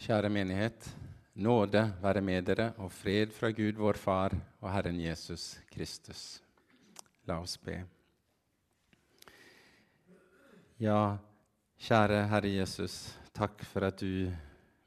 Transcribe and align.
Kjære 0.00 0.30
menighet. 0.32 0.86
Nåde 1.44 1.80
være 2.00 2.22
med 2.24 2.46
dere 2.48 2.70
og 2.80 2.88
fred 2.88 3.34
fra 3.36 3.50
Gud 3.52 3.76
vår 3.76 3.98
Far 4.00 4.32
og 4.62 4.70
Herren 4.72 4.96
Jesus 4.96 5.58
Kristus. 5.68 6.40
La 7.28 7.36
oss 7.42 7.58
be. 7.60 7.74
Ja, 10.80 11.18
kjære 11.76 12.22
Herre 12.32 12.54
Jesus, 12.54 12.96
takk 13.36 13.60
for 13.68 13.90
at 13.90 14.00
du 14.00 14.32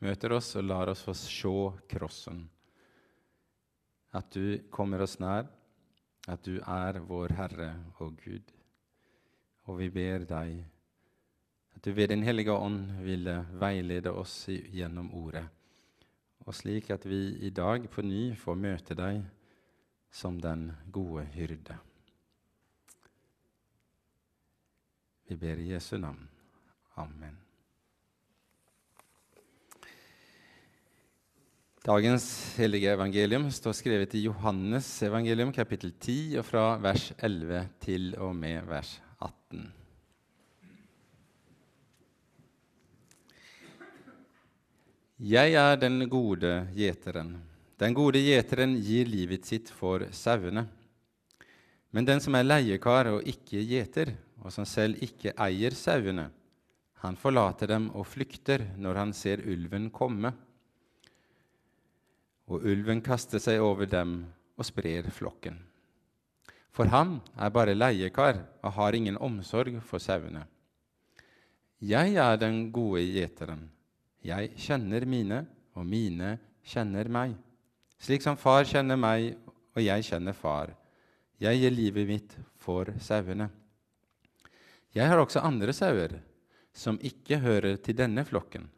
møter 0.01 0.33
oss 0.33 0.49
og 0.57 0.65
lar 0.65 0.89
oss 0.89 1.05
få 1.05 1.13
se 1.13 1.53
krossen. 1.93 2.41
At 4.17 4.33
du 4.33 4.65
kommer 4.73 5.05
oss 5.05 5.19
nær, 5.21 5.45
at 6.25 6.41
du 6.41 6.57
er 6.57 7.03
vår 7.05 7.37
Herre 7.37 7.75
og 7.99 8.17
Gud. 8.25 8.49
Og 9.69 9.77
vi 9.77 9.93
ber 9.93 10.25
deg 10.25 10.63
du 11.83 11.91
ved 11.91 12.09
Din 12.09 12.23
hellige 12.23 12.51
ånd 12.51 13.03
ville 13.03 13.45
veilede 13.59 14.11
oss 14.11 14.47
gjennom 14.47 15.11
ordet, 15.13 15.43
og 16.47 16.55
slik 16.55 16.89
at 16.95 17.05
vi 17.05 17.37
i 17.43 17.49
dag 17.49 17.89
på 17.91 18.01
ny 18.01 18.31
får 18.39 18.55
møte 18.55 18.95
deg 18.95 19.23
som 20.13 20.39
den 20.41 20.69
gode 20.91 21.25
hyrde. 21.35 21.77
Vi 25.27 25.35
ber 25.39 25.59
i 25.59 25.71
Jesu 25.73 25.97
navn. 25.97 26.27
Amen. 26.95 27.39
Dagens 31.83 32.55
hellige 32.55 32.93
evangelium 32.95 33.49
står 33.51 33.75
skrevet 33.75 34.13
i 34.15 34.23
Johannes 34.23 34.87
evangelium 35.03 35.51
kapittel 35.51 35.91
10 35.99 36.37
og 36.39 36.45
fra 36.47 36.67
vers 36.79 37.09
11 37.19 37.65
til 37.83 38.13
og 38.23 38.35
med 38.39 38.69
vers 38.69 39.01
18. 39.19 39.82
Jeg 45.21 45.53
er 45.53 45.75
den 45.77 46.09
gode 46.09 46.67
gjeteren. 46.73 47.35
Den 47.77 47.93
gode 47.93 48.17
gjeteren 48.17 48.73
gir 48.81 49.05
livet 49.05 49.45
sitt 49.45 49.69
for 49.69 50.07
sauene. 50.09 50.65
Men 51.93 52.05
den 52.05 52.19
som 52.19 52.33
er 52.33 52.47
leiekar 52.47 53.11
og 53.11 53.27
ikke 53.29 53.61
gjeter, 53.61 54.15
og 54.41 54.49
som 54.51 54.65
selv 54.65 54.97
ikke 55.05 55.35
eier 55.37 55.75
sauene, 55.77 56.31
han 57.05 57.19
forlater 57.19 57.69
dem 57.69 57.91
og 57.93 58.07
flykter 58.09 58.63
når 58.81 58.95
han 58.97 59.13
ser 59.13 59.43
ulven 59.45 59.91
komme. 59.93 60.31
Og 62.49 62.65
ulven 62.65 63.03
kaster 63.05 63.37
seg 63.43 63.61
over 63.61 63.85
dem 63.85 64.23
og 64.57 64.65
sprer 64.65 65.11
flokken. 65.13 65.59
For 66.73 66.89
han 66.89 67.19
er 67.37 67.53
bare 67.53 67.77
leiekar 67.77 68.41
og 68.63 68.73
har 68.79 68.97
ingen 68.97 69.21
omsorg 69.21 69.77
for 69.85 70.01
sauene. 70.01 70.47
Jeg 71.77 72.17
er 72.17 72.41
den 72.41 72.71
gode 72.73 73.05
gjeteren. 73.05 73.67
Jeg 74.23 74.53
kjenner 74.55 75.03
mine, 75.09 75.43
og 75.75 75.87
mine 75.89 76.37
kjenner 76.63 77.09
meg. 77.11 77.33
Slik 77.99 78.23
som 78.23 78.37
far 78.39 78.63
kjenner 78.67 78.99
meg, 78.99 79.33
og 79.73 79.81
jeg 79.83 80.05
kjenner 80.07 80.35
far. 80.37 80.71
Jeg 81.41 81.59
gir 81.59 81.73
livet 81.73 82.07
mitt 82.07 82.35
for 82.61 82.93
sauene. 83.03 83.49
Jeg 84.93 85.09
har 85.09 85.19
også 85.19 85.41
andre 85.43 85.73
sauer 85.75 86.19
som 86.73 86.99
ikke 87.01 87.41
hører 87.41 87.79
til 87.83 87.97
denne 87.97 88.23
flokken. 88.25 88.69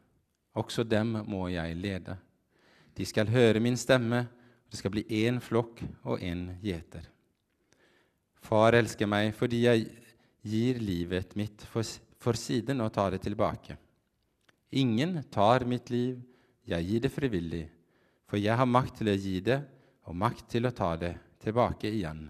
Også 0.56 0.84
dem 0.88 1.14
må 1.28 1.46
jeg 1.52 1.76
lede. 1.76 2.16
De 2.96 3.04
skal 3.04 3.28
høre 3.28 3.60
min 3.60 3.76
stemme, 3.76 4.24
og 4.26 4.72
det 4.72 4.80
skal 4.80 4.94
bli 4.94 5.04
én 5.22 5.38
flokk 5.40 5.82
og 6.08 6.22
én 6.24 6.48
gjeter. 6.64 7.04
Far 8.42 8.74
elsker 8.78 9.08
meg 9.10 9.34
fordi 9.36 9.64
jeg 9.66 9.88
gir 10.46 10.80
livet 10.80 11.36
mitt 11.38 11.62
for, 11.70 11.86
for 12.18 12.38
siden 12.38 12.80
og 12.80 12.92
tar 12.94 13.14
det 13.14 13.22
tilbake. 13.26 13.76
Ingen 14.70 15.22
tar 15.30 15.64
mitt 15.64 15.90
liv, 15.90 16.18
jeg 16.66 16.88
gir 16.88 17.04
det 17.04 17.12
frivillig, 17.14 17.66
for 18.26 18.40
jeg 18.40 18.58
har 18.58 18.66
makt 18.66 18.98
til 18.98 19.12
å 19.12 19.14
gi 19.14 19.38
det 19.40 19.60
og 20.06 20.18
makt 20.18 20.48
til 20.56 20.66
å 20.66 20.74
ta 20.74 20.94
det 20.98 21.14
tilbake 21.42 21.90
igjen. 21.90 22.26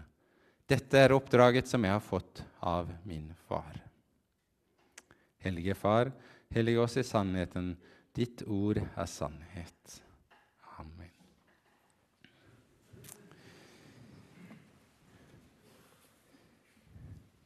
Dette 0.67 0.99
er 0.99 1.15
oppdraget 1.15 1.69
som 1.69 1.85
jeg 1.85 1.95
har 1.95 2.03
fått 2.03 2.43
av 2.59 2.89
min 3.07 3.31
far. 3.47 3.79
Hellige 5.39 5.75
Far, 5.77 6.11
hellige 6.51 6.81
oss 6.81 6.97
i 6.97 7.03
sannheten. 7.05 7.75
Ditt 8.13 8.41
ord 8.47 8.81
er 8.81 9.05
sannhet. 9.05 10.01
Amen. 10.81 11.13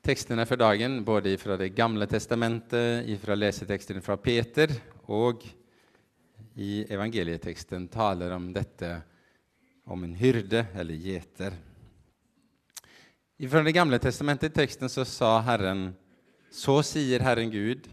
Tekstene 0.01 0.47
for 0.49 0.57
dagen, 0.57 1.03
både 1.05 1.35
fra 1.37 1.53
Det 1.57 1.75
gamle 1.77 2.07
testamentet, 2.09 3.05
fra 3.21 3.35
lesetekstene 3.37 4.01
fra 4.01 4.15
Peter 4.17 4.71
og 5.05 5.43
i 6.57 6.81
evangelieteksten, 6.89 7.85
taler 7.87 8.33
om 8.33 8.47
dette 8.53 8.89
om 9.85 10.01
en 10.03 10.15
hyrde 10.17 10.63
eller 10.73 10.97
gjeter. 10.97 11.53
Fra 13.45 13.61
Det 13.61 13.75
gamle 13.77 13.99
testamentet, 14.01 14.49
i 14.49 14.63
teksten, 14.63 14.89
så 14.89 15.05
sa 15.05 15.35
Herren 15.45 15.91
så 16.49 16.81
sier 16.81 17.21
Herren 17.21 17.53
Gud, 17.53 17.85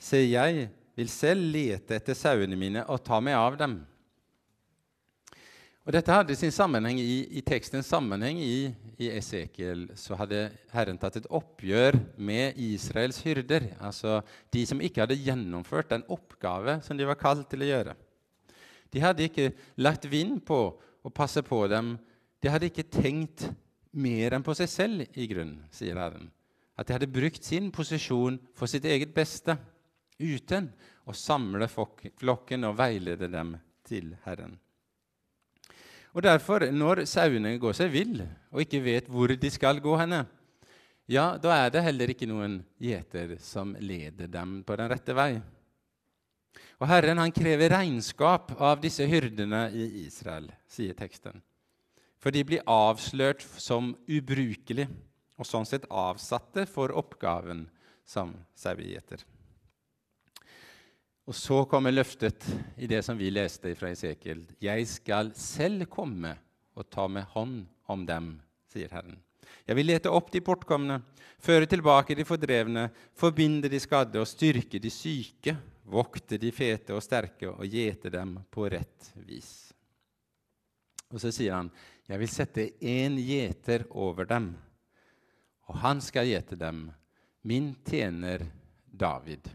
se, 0.00 0.24
jeg 0.24 0.70
vil 0.96 1.12
selv 1.12 1.52
lete 1.52 2.00
etter 2.00 2.16
sauene 2.16 2.56
mine 2.56 2.88
og 2.88 3.04
ta 3.04 3.20
meg 3.20 3.36
av 3.36 3.60
dem. 3.60 3.76
Og 5.88 5.94
Dette 5.96 6.12
hadde 6.12 6.36
sin 6.36 6.52
sammenheng 6.52 6.98
i, 7.00 7.22
i 7.38 7.40
tekstens 7.44 7.88
sammenheng 7.88 8.36
i, 8.44 8.68
i 9.00 9.08
Esekiel. 9.16 9.86
Så 9.96 10.18
hadde 10.20 10.50
Herren 10.74 11.00
tatt 11.00 11.16
et 11.16 11.30
oppgjør 11.32 11.96
med 12.20 12.58
Israels 12.60 13.22
hyrder, 13.24 13.70
altså 13.80 14.18
de 14.52 14.66
som 14.68 14.82
ikke 14.84 15.06
hadde 15.06 15.18
gjennomført 15.18 15.94
den 15.94 16.04
oppgave 16.12 16.78
som 16.84 17.00
de 17.00 17.08
var 17.08 17.18
kalt 17.20 17.48
til 17.50 17.64
å 17.64 17.70
gjøre. 17.70 17.96
De 18.92 19.00
hadde 19.00 19.24
ikke 19.24 19.50
lagt 19.80 20.04
vind 20.10 20.42
på 20.44 20.60
å 20.76 21.14
passe 21.14 21.40
på 21.46 21.64
dem. 21.72 21.94
De 22.44 22.52
hadde 22.52 22.68
ikke 22.68 22.90
tenkt 22.90 23.48
mer 23.90 24.36
enn 24.36 24.44
på 24.44 24.54
seg 24.58 24.68
selv, 24.70 25.08
i 25.16 25.26
grunnen, 25.30 25.64
sier 25.72 25.98
Herren. 25.98 26.28
At 26.76 26.88
de 26.88 26.96
hadde 26.96 27.12
brukt 27.12 27.44
sin 27.44 27.72
posisjon 27.72 28.38
for 28.56 28.70
sitt 28.70 28.84
eget 28.88 29.14
beste, 29.16 29.56
uten 30.20 30.68
å 31.08 31.16
samle 31.16 31.68
flokken 31.72 32.68
og 32.68 32.76
veilede 32.78 33.32
dem 33.32 33.56
til 33.88 34.12
Herren. 34.26 34.58
Og 36.10 36.24
derfor, 36.26 36.66
når 36.74 37.04
sauene 37.06 37.54
går 37.62 37.76
seg 37.78 37.92
vill 37.92 38.18
og 38.50 38.62
ikke 38.64 38.82
vet 38.82 39.10
hvor 39.10 39.30
de 39.30 39.50
skal 39.52 39.78
gå 39.82 39.94
henne, 40.00 40.24
ja, 41.10 41.34
da 41.42 41.54
er 41.56 41.72
det 41.74 41.82
heller 41.82 42.12
ikke 42.12 42.28
noen 42.30 42.60
gjeter 42.78 43.36
som 43.42 43.72
leder 43.82 44.30
dem 44.30 44.60
på 44.66 44.76
den 44.78 44.90
rette 44.90 45.14
vei. 45.16 45.32
Og 46.80 46.88
Herren 46.88 47.18
han 47.20 47.34
krever 47.34 47.72
regnskap 47.74 48.54
av 48.58 48.80
disse 48.82 49.04
hyrdene 49.06 49.66
i 49.74 50.06
Israel, 50.06 50.48
sier 50.70 50.94
teksten. 50.98 51.42
For 52.20 52.34
de 52.34 52.44
blir 52.46 52.64
avslørt 52.68 53.42
som 53.58 53.94
ubrukelige 54.08 54.90
og 55.40 55.48
sånn 55.48 55.68
sett 55.68 55.86
avsatte 55.88 56.66
for 56.68 56.92
oppgaven 56.92 57.66
som 58.04 58.34
sauegjeter. 58.58 59.22
Og 61.30 61.36
så 61.38 61.60
kommer 61.70 61.94
løftet 61.94 62.42
i 62.74 62.88
det 62.90 63.04
som 63.06 63.14
vi 63.14 63.28
leste 63.30 63.70
fra 63.78 63.92
Esekiel. 63.94 64.40
Jeg 64.58 64.86
skal 64.90 65.28
selv 65.38 65.86
komme 65.86 66.32
og 66.74 66.88
ta 66.90 67.04
med 67.06 67.28
hånd 67.36 67.60
om 67.86 68.02
dem, 68.08 68.32
sier 68.66 68.90
Herren. 68.90 69.14
Jeg 69.62 69.78
vil 69.78 69.86
lete 69.92 70.10
opp 70.10 70.32
de 70.34 70.40
bortkomne, 70.42 70.96
føre 71.38 71.68
tilbake 71.70 72.16
de 72.18 72.26
fordrevne, 72.26 72.88
forbinde 73.14 73.70
de 73.70 73.78
skadde 73.78 74.18
og 74.18 74.26
styrke 74.26 74.80
de 74.82 74.90
syke, 74.90 75.54
vokte 75.86 76.34
de 76.34 76.50
fete 76.50 76.98
og 76.98 77.04
sterke 77.06 77.52
og 77.52 77.62
gjete 77.62 78.10
dem 78.10 78.34
på 78.50 78.66
rett 78.74 79.12
vis. 79.22 79.70
Og 81.14 81.22
så 81.22 81.30
sier 81.30 81.60
han, 81.60 81.70
jeg 82.10 82.24
vil 82.24 82.34
sette 82.34 82.66
én 82.82 83.22
gjeter 83.22 83.86
over 83.94 84.26
dem, 84.26 84.50
og 85.70 85.78
han 85.86 86.02
skal 86.02 86.26
gjete 86.26 86.58
dem, 86.58 86.88
min 87.46 87.76
tjener 87.86 88.48
David. 88.90 89.46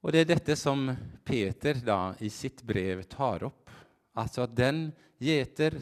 Og 0.00 0.12
det 0.12 0.22
er 0.22 0.30
dette 0.32 0.56
som 0.56 0.88
Peter 1.24 1.80
da 1.84 2.14
i 2.24 2.30
sitt 2.32 2.62
brev 2.66 3.02
tar 3.10 3.44
opp. 3.48 3.70
Altså 4.16 4.46
at 4.46 4.54
den 4.56 4.88
gjeter 5.20 5.76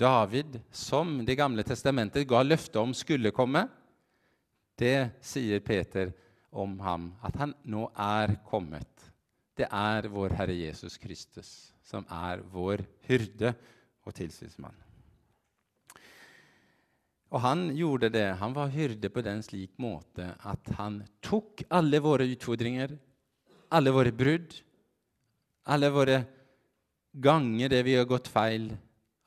David 0.00 0.60
som 0.72 1.18
Det 1.26 1.36
gamle 1.36 1.60
testamentet 1.66 2.24
ga 2.28 2.40
løfte 2.40 2.80
om 2.80 2.94
skulle 2.96 3.34
komme, 3.36 3.66
det 4.80 5.20
sier 5.20 5.60
Peter 5.60 6.14
om 6.50 6.78
ham, 6.80 7.10
at 7.20 7.36
han 7.36 7.52
nå 7.68 7.90
er 8.00 8.32
kommet. 8.48 8.88
Det 9.52 9.68
er 9.68 10.08
vår 10.08 10.32
Herre 10.38 10.56
Jesus 10.56 10.96
Kristus 10.96 11.50
som 11.84 12.06
er 12.08 12.40
vår 12.48 12.80
hyrde 13.10 13.52
og 14.06 14.14
tilsynsmann. 14.16 14.76
Og 17.30 17.42
han 17.44 17.68
gjorde 17.76 18.10
det. 18.10 18.26
Han 18.40 18.54
var 18.56 18.72
hyrde 18.74 19.10
på 19.12 19.22
den 19.22 19.42
slik 19.46 19.76
måte 19.78 20.32
at 20.48 20.72
han 20.78 21.02
tok 21.22 21.62
alle 21.68 22.00
våre 22.02 22.26
utfordringer, 22.32 22.96
alle 23.70 23.92
våre 23.94 24.12
brudd, 24.12 24.54
alle 25.70 25.90
våre 25.94 26.22
ganger 27.12 27.70
det 27.70 27.82
vi 27.86 27.96
har 27.96 28.08
gått 28.08 28.30
feil, 28.30 28.70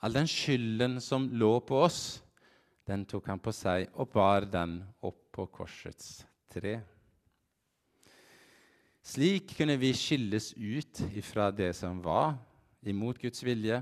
all 0.03 0.15
den 0.15 0.27
skylden 0.27 0.99
som 1.01 1.29
lå 1.31 1.55
på 1.63 1.79
oss, 1.85 2.21
den 2.87 3.05
tok 3.07 3.29
han 3.31 3.39
på 3.39 3.53
seg 3.55 3.87
og 3.95 4.11
bar 4.11 4.47
den 4.51 4.81
opp 4.99 5.21
på 5.33 5.47
korsets 5.47 6.25
tre. 6.51 6.81
Slik 9.03 9.55
kunne 9.57 9.75
vi 9.79 9.91
skilles 9.95 10.53
ut 10.55 11.01
fra 11.27 11.49
det 11.51 11.73
som 11.75 11.99
var, 12.03 12.35
imot 12.83 13.19
Guds 13.19 13.43
vilje, 13.43 13.81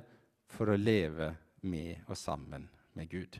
for 0.52 0.70
å 0.70 0.78
leve 0.78 1.32
med 1.62 2.02
og 2.10 2.18
sammen 2.18 2.68
med 2.98 3.10
Gud. 3.10 3.38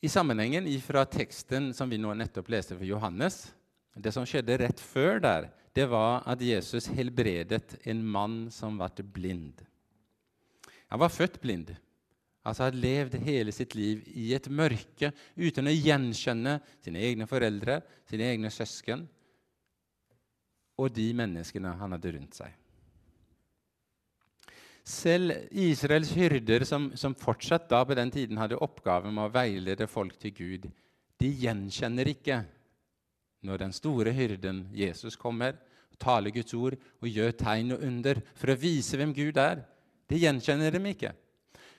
I 0.00 0.08
sammenhengen 0.08 0.68
fra 0.84 1.04
teksten 1.08 1.72
som 1.74 1.90
vi 1.90 1.98
nå 1.98 2.12
nettopp 2.14 2.50
leste 2.52 2.76
for 2.76 2.86
Johannes, 2.86 3.48
det 4.02 4.12
som 4.14 4.26
skjedde 4.28 4.58
rett 4.62 4.80
før 4.80 5.20
der, 5.22 5.48
det 5.76 5.86
var 5.90 6.24
at 6.26 6.40
Jesus 6.42 6.88
helbredet 6.90 7.76
en 7.86 8.00
mann 8.02 8.38
som 8.54 8.78
ble 8.80 9.04
blind. 9.04 9.60
Han 10.88 11.02
var 11.02 11.12
født 11.12 11.38
blind, 11.42 11.74
altså 12.42 12.68
hadde 12.68 12.80
levd 12.82 13.18
hele 13.26 13.52
sitt 13.52 13.76
liv 13.76 14.02
i 14.16 14.30
et 14.34 14.48
mørke 14.48 15.12
uten 15.36 15.68
å 15.68 15.74
gjenkjenne 15.74 16.58
sine 16.84 17.04
egne 17.04 17.28
foreldre, 17.28 17.82
sine 18.08 18.30
egne 18.32 18.50
søsken 18.52 19.04
og 20.78 20.94
de 20.94 21.10
menneskene 21.18 21.74
han 21.80 21.94
hadde 21.96 22.14
rundt 22.14 22.38
seg. 22.38 22.54
Selv 24.88 25.34
Israels 25.52 26.14
hyrder, 26.16 26.64
som, 26.64 26.88
som, 26.96 27.12
fortsatt 27.18 27.66
da 27.68 27.82
på 27.84 27.96
den 27.98 28.08
tiden 28.14 28.38
hadde 28.40 28.56
oppgaven 28.64 29.12
med 29.12 29.26
å 29.26 29.32
veilede 29.34 29.88
folk 29.90 30.16
til 30.22 30.32
Gud, 30.32 30.68
de 31.20 31.28
gjenkjenner 31.42 32.08
ikke 32.08 32.38
når 33.42 33.62
den 33.62 33.72
store 33.72 34.12
hyrden 34.12 34.66
Jesus 34.74 35.16
kommer, 35.16 35.56
taler 35.98 36.30
Guds 36.34 36.54
ord 36.54 36.76
og 37.02 37.08
gjør 37.10 37.34
tegn 37.38 37.74
og 37.74 37.82
under 37.86 38.20
for 38.38 38.52
å 38.52 38.58
vise 38.58 38.98
hvem 38.98 39.14
Gud 39.14 39.38
er. 39.38 39.64
det 40.08 40.20
gjenkjenner 40.22 40.72
dem 40.72 40.86
ikke. 40.86 41.12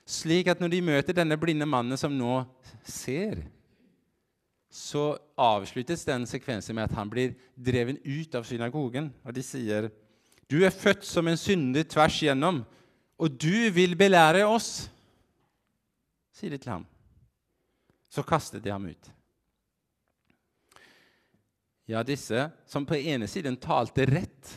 Slik 0.06 0.48
at 0.50 0.60
når 0.60 0.70
de 0.70 0.82
møter 0.82 1.16
denne 1.16 1.38
blinde 1.38 1.66
mannen 1.66 1.98
som 1.98 2.12
nå 2.14 2.44
ser, 2.84 3.42
så 4.70 5.18
avsluttes 5.34 6.04
den 6.06 6.26
sekvensen 6.30 6.76
med 6.78 6.86
at 6.86 6.94
han 6.94 7.10
blir 7.10 7.34
dreven 7.56 7.98
ut 8.04 8.34
av 8.38 8.46
synagogen. 8.46 9.10
Og 9.26 9.34
de 9.34 9.42
sier, 9.42 9.90
'Du 10.48 10.64
er 10.64 10.70
født 10.70 11.04
som 11.04 11.26
en 11.28 11.36
synder 11.36 11.82
tvers 11.82 12.22
igjennom, 12.22 12.64
og 13.18 13.38
du 13.38 13.70
vil 13.70 13.96
belære 13.96 14.46
oss.' 14.46 14.88
sier 16.32 16.50
de 16.50 16.58
til 16.58 16.72
ham. 16.72 16.86
Så 18.08 18.22
kastet 18.22 18.62
de 18.62 18.70
ham 18.70 18.86
ut. 18.86 19.10
Ja, 21.90 22.04
disse 22.06 22.50
som 22.70 22.84
på 22.86 22.94
ene 22.94 23.26
siden 23.26 23.56
talte 23.58 24.04
rett, 24.06 24.50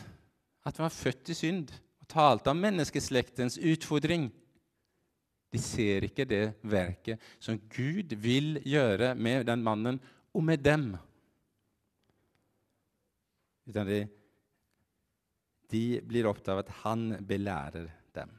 at 0.62 0.76
de 0.76 0.84
var 0.84 0.92
født 0.94 1.32
i 1.32 1.34
synd, 1.34 1.72
og 1.98 2.06
talte 2.12 2.52
om 2.52 2.60
menneskeslektens 2.62 3.56
utfordring, 3.58 4.28
de 5.50 5.60
ser 5.62 6.06
ikke 6.06 6.26
det 6.30 6.44
verket 6.66 7.22
som 7.42 7.58
Gud 7.70 8.14
vil 8.22 8.60
gjøre 8.66 9.12
med 9.18 9.48
den 9.50 9.62
mannen 9.66 9.98
og 10.34 10.46
med 10.46 10.62
dem. 10.62 10.86
Utan 13.66 13.90
de, 13.90 14.00
de 15.74 15.84
blir 16.06 16.30
opptatt 16.30 16.54
av 16.54 16.62
at 16.64 16.74
han 16.84 17.06
belærer 17.26 17.90
dem. 18.14 18.34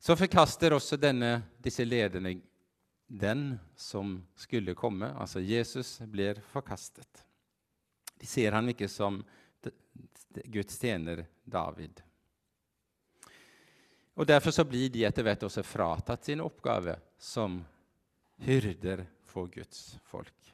Så 0.00 0.16
forkaster 0.20 0.76
også 0.76 1.00
denne, 1.00 1.38
disse 1.64 1.84
lederne 1.84 2.34
den 3.06 3.58
som 3.76 4.26
skulle 4.36 4.74
komme. 4.74 5.12
Altså 5.14 5.40
Jesus 5.40 5.98
blir 6.00 6.40
forkastet. 6.52 7.24
De 8.18 8.26
ser 8.26 8.52
han 8.52 8.68
ikke 8.72 8.88
som 8.88 9.22
Guds 10.44 10.78
tjener 10.78 11.24
David. 11.44 12.00
Og 14.14 14.26
Derfor 14.26 14.50
så 14.54 14.64
blir 14.64 14.90
de 14.94 15.04
etter 15.06 15.26
hvert 15.26 15.42
også 15.42 15.64
fratatt 15.66 16.24
sin 16.26 16.42
oppgave 16.42 16.96
som 17.18 17.58
hyrder 18.46 19.04
for 19.26 19.50
Guds 19.50 19.96
folk. 20.06 20.52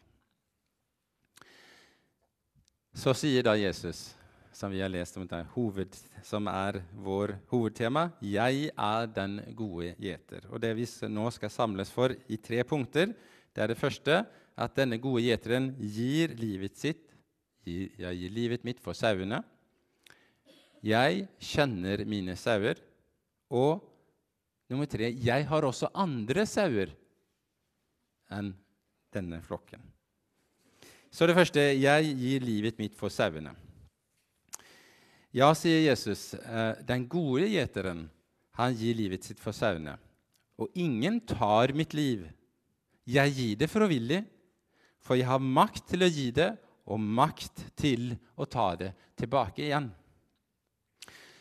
Så 2.97 3.13
sier 3.15 3.45
da 3.47 3.55
Jesus, 3.57 4.11
som 4.61 4.73
vi 4.73 4.83
har 4.83 4.93
lest 4.93 5.17
om 5.17 5.25
deg, 5.25 5.47
hoved, 5.55 5.95
som 6.27 6.49
er 6.53 6.83
vår 7.01 7.33
hovedtema, 7.49 8.11
'Jeg 8.21 8.71
er 8.77 9.07
den 9.07 9.41
gode 9.57 9.95
gjeter'. 9.97 10.51
Og 10.53 10.61
Det 10.61 10.77
vi 10.77 10.85
nå 11.09 11.31
skal 11.33 11.49
samles 11.51 11.91
for 11.91 12.11
i 12.29 12.37
tre 12.37 12.63
punkter, 12.65 13.15
det 13.55 13.63
er 13.63 13.69
det 13.69 13.79
første 13.79 14.27
at 14.57 14.75
denne 14.77 15.01
gode 15.01 15.23
gjeteren 15.23 15.75
gir 15.81 16.37
livet 16.37 16.77
sitt 16.77 17.07
jeg 17.65 18.17
gir 18.17 18.33
livet 18.33 18.65
mitt 18.65 18.81
for 18.81 18.97
sauene. 18.97 19.43
Jeg 20.83 21.29
kjenner 21.39 22.05
mine 22.09 22.37
sauer 22.37 22.81
og 23.51 23.85
nummer 24.71 24.87
tre 24.87 25.11
jeg 25.13 25.47
har 25.47 25.63
også 25.63 25.91
andre 25.95 26.47
sauer 26.47 26.95
enn 28.33 28.55
denne 29.13 29.43
flokken. 29.45 29.81
Så 31.11 31.27
det 31.27 31.37
første 31.37 31.61
jeg 31.61 32.15
gir 32.17 32.41
livet 32.41 32.79
mitt 32.79 32.97
for 32.97 33.13
sauene. 33.13 33.53
Ja, 35.33 35.53
sier 35.55 35.85
Jesus, 35.85 36.35
eh, 36.35 36.75
den 36.87 37.07
gode 37.09 37.47
gjeteren, 37.51 38.09
han 38.59 38.75
gir 38.75 38.97
livet 38.99 39.25
sitt 39.25 39.41
for 39.41 39.55
sauene. 39.55 39.95
Og 40.59 40.69
ingen 40.75 41.21
tar 41.23 41.73
mitt 41.77 41.95
liv. 41.95 42.27
Jeg 43.07 43.37
gir 43.37 43.61
det 43.61 43.71
frivillig, 43.71 44.25
for 45.01 45.17
jeg 45.17 45.31
har 45.31 45.41
makt 45.41 45.87
til 45.93 46.05
å 46.05 46.11
gi 46.11 46.29
det, 46.35 46.51
og 46.91 46.99
makt 46.99 47.71
til 47.79 48.13
å 48.35 48.45
ta 48.51 48.75
det 48.77 48.91
tilbake 49.17 49.63
igjen 49.69 49.93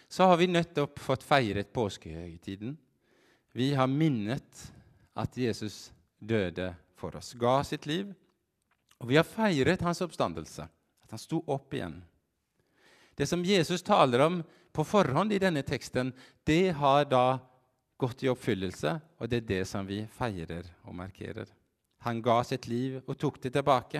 så 0.09 0.23
har 0.23 0.37
vi 0.37 0.49
nettopp 0.49 0.99
fått 0.99 1.23
feiret 1.23 1.69
påskehøytiden. 1.73 2.73
Vi 3.53 3.73
har 3.77 3.87
minnet 3.87 4.63
at 5.13 5.37
Jesus 5.37 5.91
døde 6.17 6.71
for 6.97 7.15
oss, 7.15 7.35
ga 7.37 7.61
sitt 7.63 7.85
liv. 7.85 8.09
Og 8.99 9.11
vi 9.11 9.19
har 9.19 9.27
feiret 9.27 9.85
hans 9.85 10.01
oppstandelse, 10.01 10.65
at 10.65 11.13
han 11.13 11.21
sto 11.21 11.43
opp 11.45 11.77
igjen. 11.77 11.99
Det 13.19 13.27
som 13.27 13.43
Jesus 13.43 13.83
taler 13.83 14.21
om 14.23 14.37
på 14.71 14.83
forhånd 14.87 15.33
i 15.35 15.41
denne 15.43 15.59
teksten, 15.67 16.13
det 16.47 16.71
har 16.79 17.03
da 17.11 17.39
gått 17.99 18.21
i 18.23 18.29
oppfyllelse, 18.31 18.93
og 19.19 19.27
det 19.27 19.41
er 19.41 19.47
det 19.49 19.63
som 19.67 19.87
vi 19.87 20.05
feirer 20.15 20.63
og 20.87 20.95
markerer. 20.95 21.49
Han 22.07 22.21
ga 22.23 22.37
sitt 22.47 22.69
liv 22.71 23.01
og 23.01 23.17
tok 23.19 23.41
det 23.43 23.51
tilbake. 23.57 23.99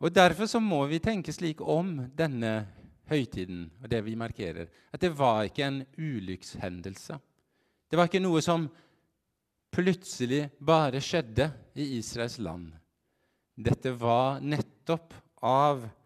Og 0.00 0.08
Derfor 0.08 0.48
så 0.48 0.60
må 0.60 0.86
vi 0.88 1.02
tenke 1.04 1.34
slik 1.36 1.60
om 1.60 1.98
denne 2.16 2.64
høytiden 3.12 3.66
og 3.82 3.90
det 3.92 4.00
vi 4.06 4.16
markerer, 4.16 4.70
at 4.88 5.02
det 5.04 5.10
var 5.12 5.44
ikke 5.44 5.66
en 5.66 5.82
ulykkshendelse. 6.00 7.18
Det 7.90 8.00
var 8.00 8.08
ikke 8.08 8.24
noe 8.24 8.40
som 8.40 8.64
plutselig 9.74 10.46
bare 10.64 11.02
skjedde 11.04 11.50
i 11.76 11.90
Israels 11.98 12.38
land. 12.40 12.72
Dette 13.52 13.92
var 14.00 14.40
nettopp 14.40 15.12
av 15.44 15.84
Gud 15.84 16.00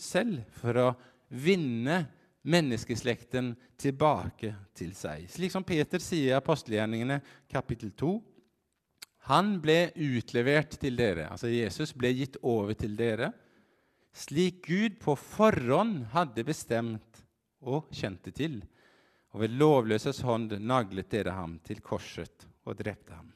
selv 0.00 0.44
for 0.60 0.76
å 0.76 0.88
vinne 1.28 2.06
menneskeslekten 2.48 3.54
tilbake 3.76 4.54
til 4.74 4.94
seg. 4.96 5.26
Slik 5.28 5.52
som 5.52 5.64
Peter 5.64 6.00
sier 6.00 6.32
i 6.32 6.38
apostelgjerningene 6.38 7.20
kapittel 7.50 7.90
2. 7.92 8.14
Han 9.28 9.58
ble 9.60 9.90
utlevert 9.94 10.78
til 10.80 10.96
dere. 10.96 11.28
Altså 11.28 11.50
Jesus 11.52 11.92
ble 11.92 12.14
gitt 12.16 12.40
over 12.42 12.72
til 12.74 12.96
dere 12.96 13.32
slik 14.18 14.66
Gud 14.66 14.98
på 15.02 15.14
forhånd 15.16 16.08
hadde 16.14 16.44
bestemt 16.46 17.22
og 17.62 17.90
kjente 17.94 18.32
til. 18.34 18.60
Og 19.34 19.44
ved 19.44 19.56
lovløses 19.60 20.22
hånd 20.24 20.54
naglet 20.64 21.10
dere 21.12 21.34
ham 21.36 21.58
til 21.64 21.82
korset 21.84 22.46
og 22.64 22.78
drepte 22.78 23.14
ham. 23.14 23.28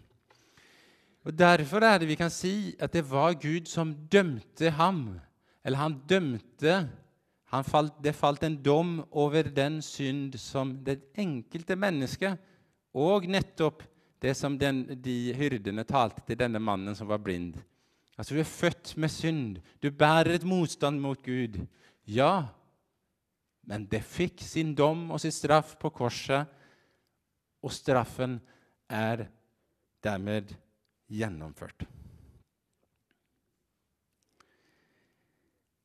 Og 1.23 1.37
Derfor 1.39 1.85
er 1.87 2.01
det 2.01 2.09
vi 2.11 2.19
kan 2.19 2.33
si 2.35 2.75
at 2.83 2.95
det 2.97 3.05
var 3.07 3.37
Gud 3.39 3.69
som 3.71 3.93
dømte 4.11 4.73
ham. 4.75 5.21
Eller 5.65 5.79
han 5.79 6.01
dømte 6.09 6.77
han 7.53 7.65
falt, 7.65 7.99
Det 8.01 8.15
falt 8.17 8.43
en 8.43 8.57
dom 8.63 9.03
over 9.11 9.51
den 9.53 9.83
synd 9.85 10.39
som 10.41 10.73
det 10.85 11.13
enkelte 11.21 11.77
mennesket 11.77 12.39
og 12.97 13.27
nettopp 13.29 13.83
det 14.23 14.33
som 14.39 14.57
den, 14.59 14.87
de 15.03 15.35
hyrdene 15.37 15.85
talte 15.85 16.23
til 16.27 16.39
denne 16.41 16.61
mannen 16.63 16.97
som 16.97 17.11
var 17.11 17.21
blind, 17.21 17.59
Altså, 18.19 18.35
du 18.35 18.41
er 18.41 18.45
født 18.45 18.97
med 18.97 19.09
synd. 19.09 19.57
Du 19.83 19.91
bærer 19.91 20.35
et 20.35 20.45
motstand 20.45 21.01
mot 21.01 21.23
Gud. 21.25 21.57
Ja, 22.07 22.45
men 23.67 23.87
det 23.91 24.03
fikk 24.05 24.43
sin 24.45 24.75
dom 24.79 25.11
og 25.11 25.21
sin 25.23 25.33
straff 25.33 25.77
på 25.81 25.91
korset, 25.91 26.47
og 27.63 27.73
straffen 27.73 28.41
er 28.91 29.27
dermed 30.05 30.53
gjennomført. 31.09 31.87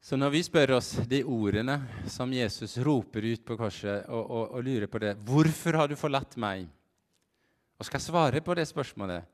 Så 0.07 0.15
når 0.15 0.31
vi 0.31 0.39
spør 0.45 0.77
oss 0.77 0.93
de 1.11 1.17
ordene 1.27 1.81
som 2.07 2.31
Jesus 2.31 2.77
roper 2.79 3.25
ut 3.27 3.41
på 3.43 3.57
korset, 3.59 4.05
og, 4.07 4.21
og, 4.23 4.43
og 4.55 4.61
lurer 4.63 4.87
på 4.87 5.01
det 5.03 5.17
'Hvorfor 5.19 5.75
har 5.75 5.89
du 5.91 5.97
forlatt 5.99 6.37
meg?' 6.39 6.69
og 7.77 7.85
skal 7.85 7.99
svare 7.99 8.39
på 8.41 8.55
det 8.55 8.63
spørsmålet, 8.69 9.25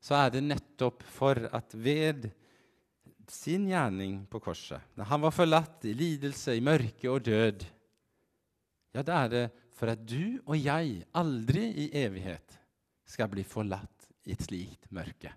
så 0.00 0.16
er 0.16 0.30
det 0.32 0.40
nettopp 0.42 1.04
for 1.04 1.36
at 1.52 1.74
ved 1.76 2.30
sin 3.28 3.68
gjerning 3.68 4.24
på 4.26 4.40
korset, 4.40 4.80
når 4.96 5.04
han 5.04 5.20
var 5.20 5.30
forlatt 5.30 5.84
i 5.84 5.92
lidelse, 5.92 6.56
i 6.56 6.64
mørke 6.64 7.10
og 7.12 7.20
død, 7.28 7.66
ja, 8.94 9.02
da 9.02 9.18
er 9.24 9.28
det 9.28 9.44
for 9.76 9.92
at 9.92 10.00
du 10.08 10.40
og 10.46 10.56
jeg 10.56 11.04
aldri 11.14 11.66
i 11.84 11.90
evighet 12.00 12.56
skal 13.04 13.28
bli 13.28 13.44
forlatt 13.44 14.08
i 14.24 14.32
et 14.32 14.42
slikt 14.42 14.88
mørke. 14.88 15.34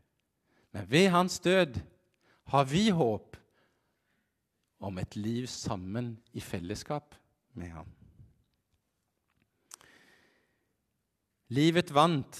Men 0.71 0.87
ved 0.87 1.09
hans 1.11 1.39
død 1.43 1.75
har 2.55 2.65
vi 2.65 2.87
håp 2.89 3.35
om 4.79 4.97
et 5.01 5.15
liv 5.15 5.47
sammen 5.49 6.15
i 6.33 6.41
fellesskap 6.43 7.15
med 7.57 7.71
ham. 7.73 7.89
Livet 11.53 11.93
vant, 11.95 12.37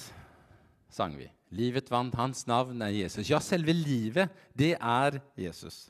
sang 0.92 1.16
vi. 1.18 1.30
Livet 1.56 1.88
vant, 1.92 2.16
hans 2.20 2.44
navn 2.48 2.82
er 2.84 2.92
Jesus. 2.92 3.30
Ja, 3.30 3.40
selve 3.40 3.72
livet, 3.72 4.34
det 4.58 4.76
er 4.76 5.22
Jesus. 5.40 5.88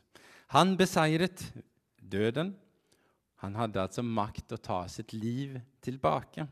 Han 0.54 0.76
beseiret 0.78 1.42
døden. 1.98 2.54
Han 3.42 3.58
hadde 3.58 3.82
altså 3.82 4.06
makt 4.06 4.54
å 4.54 4.62
ta 4.62 4.84
sitt 4.90 5.14
liv 5.14 5.58
tilbake. 5.82 6.46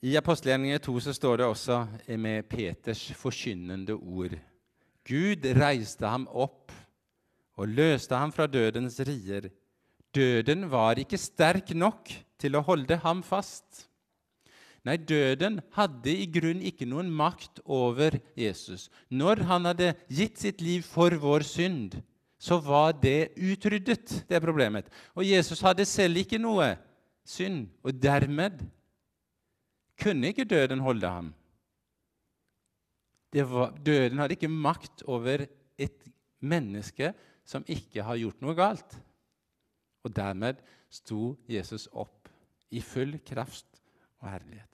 I 0.00 0.14
apostelgjerningen 0.16 0.80
2 0.80 0.94
så 1.04 1.12
står 1.12 1.42
det 1.42 1.46
også 1.48 1.76
med 2.16 2.48
Peters 2.48 3.02
forkynnende 3.20 3.98
ord. 4.00 4.32
Gud 5.08 5.46
reiste 5.56 6.06
ham 6.06 6.26
opp 6.28 6.72
og 7.60 7.68
løste 7.68 8.16
ham 8.16 8.32
fra 8.32 8.46
dødens 8.50 8.98
rier. 9.06 9.50
Døden 10.14 10.66
var 10.70 10.98
ikke 10.98 11.20
sterk 11.20 11.72
nok 11.76 12.10
til 12.40 12.56
å 12.56 12.64
holde 12.66 12.98
ham 13.04 13.22
fast. 13.22 13.86
Nei, 14.86 14.96
døden 14.96 15.58
hadde 15.76 16.12
i 16.12 16.26
grunn 16.32 16.62
ikke 16.64 16.88
noen 16.88 17.10
makt 17.12 17.60
over 17.68 18.16
Jesus. 18.38 18.88
Når 19.12 19.44
han 19.50 19.68
hadde 19.68 19.92
gitt 20.08 20.40
sitt 20.40 20.64
liv 20.64 20.86
for 20.88 21.12
vår 21.20 21.44
synd, 21.44 21.98
så 22.40 22.56
var 22.64 22.94
det 22.96 23.34
utryddet, 23.36 24.22
det 24.24 24.40
problemet. 24.40 24.88
Og 25.12 25.26
Jesus 25.28 25.60
hadde 25.60 25.84
selv 25.84 26.22
ikke 26.22 26.40
noe 26.40 26.72
synd, 27.28 27.66
og 27.84 27.92
dermed 28.00 28.62
kunne 30.00 30.32
ikke 30.32 30.48
døden 30.48 30.80
holde 30.80 31.12
ham. 31.12 31.28
Var, 33.30 33.74
døden 33.78 34.18
hadde 34.18 34.34
ikke 34.34 34.50
makt 34.50 35.04
over 35.06 35.44
et 35.78 36.08
menneske 36.42 37.12
som 37.46 37.66
ikke 37.70 38.02
har 38.06 38.18
gjort 38.18 38.42
noe 38.42 38.56
galt. 38.58 38.96
Og 40.04 40.14
dermed 40.16 40.58
sto 40.90 41.36
Jesus 41.50 41.86
opp 41.92 42.30
i 42.74 42.82
full 42.82 43.18
kraft 43.26 43.80
og 44.20 44.30
herlighet. 44.30 44.66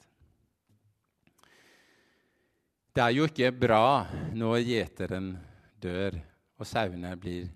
Det 2.96 3.04
er 3.04 3.12
jo 3.12 3.26
ikke 3.28 3.52
bra 3.52 4.06
når 4.32 4.62
gjeteren 4.64 5.34
dør 5.82 6.16
og 6.56 6.64
sauene 6.64 7.12
blir 7.20 7.50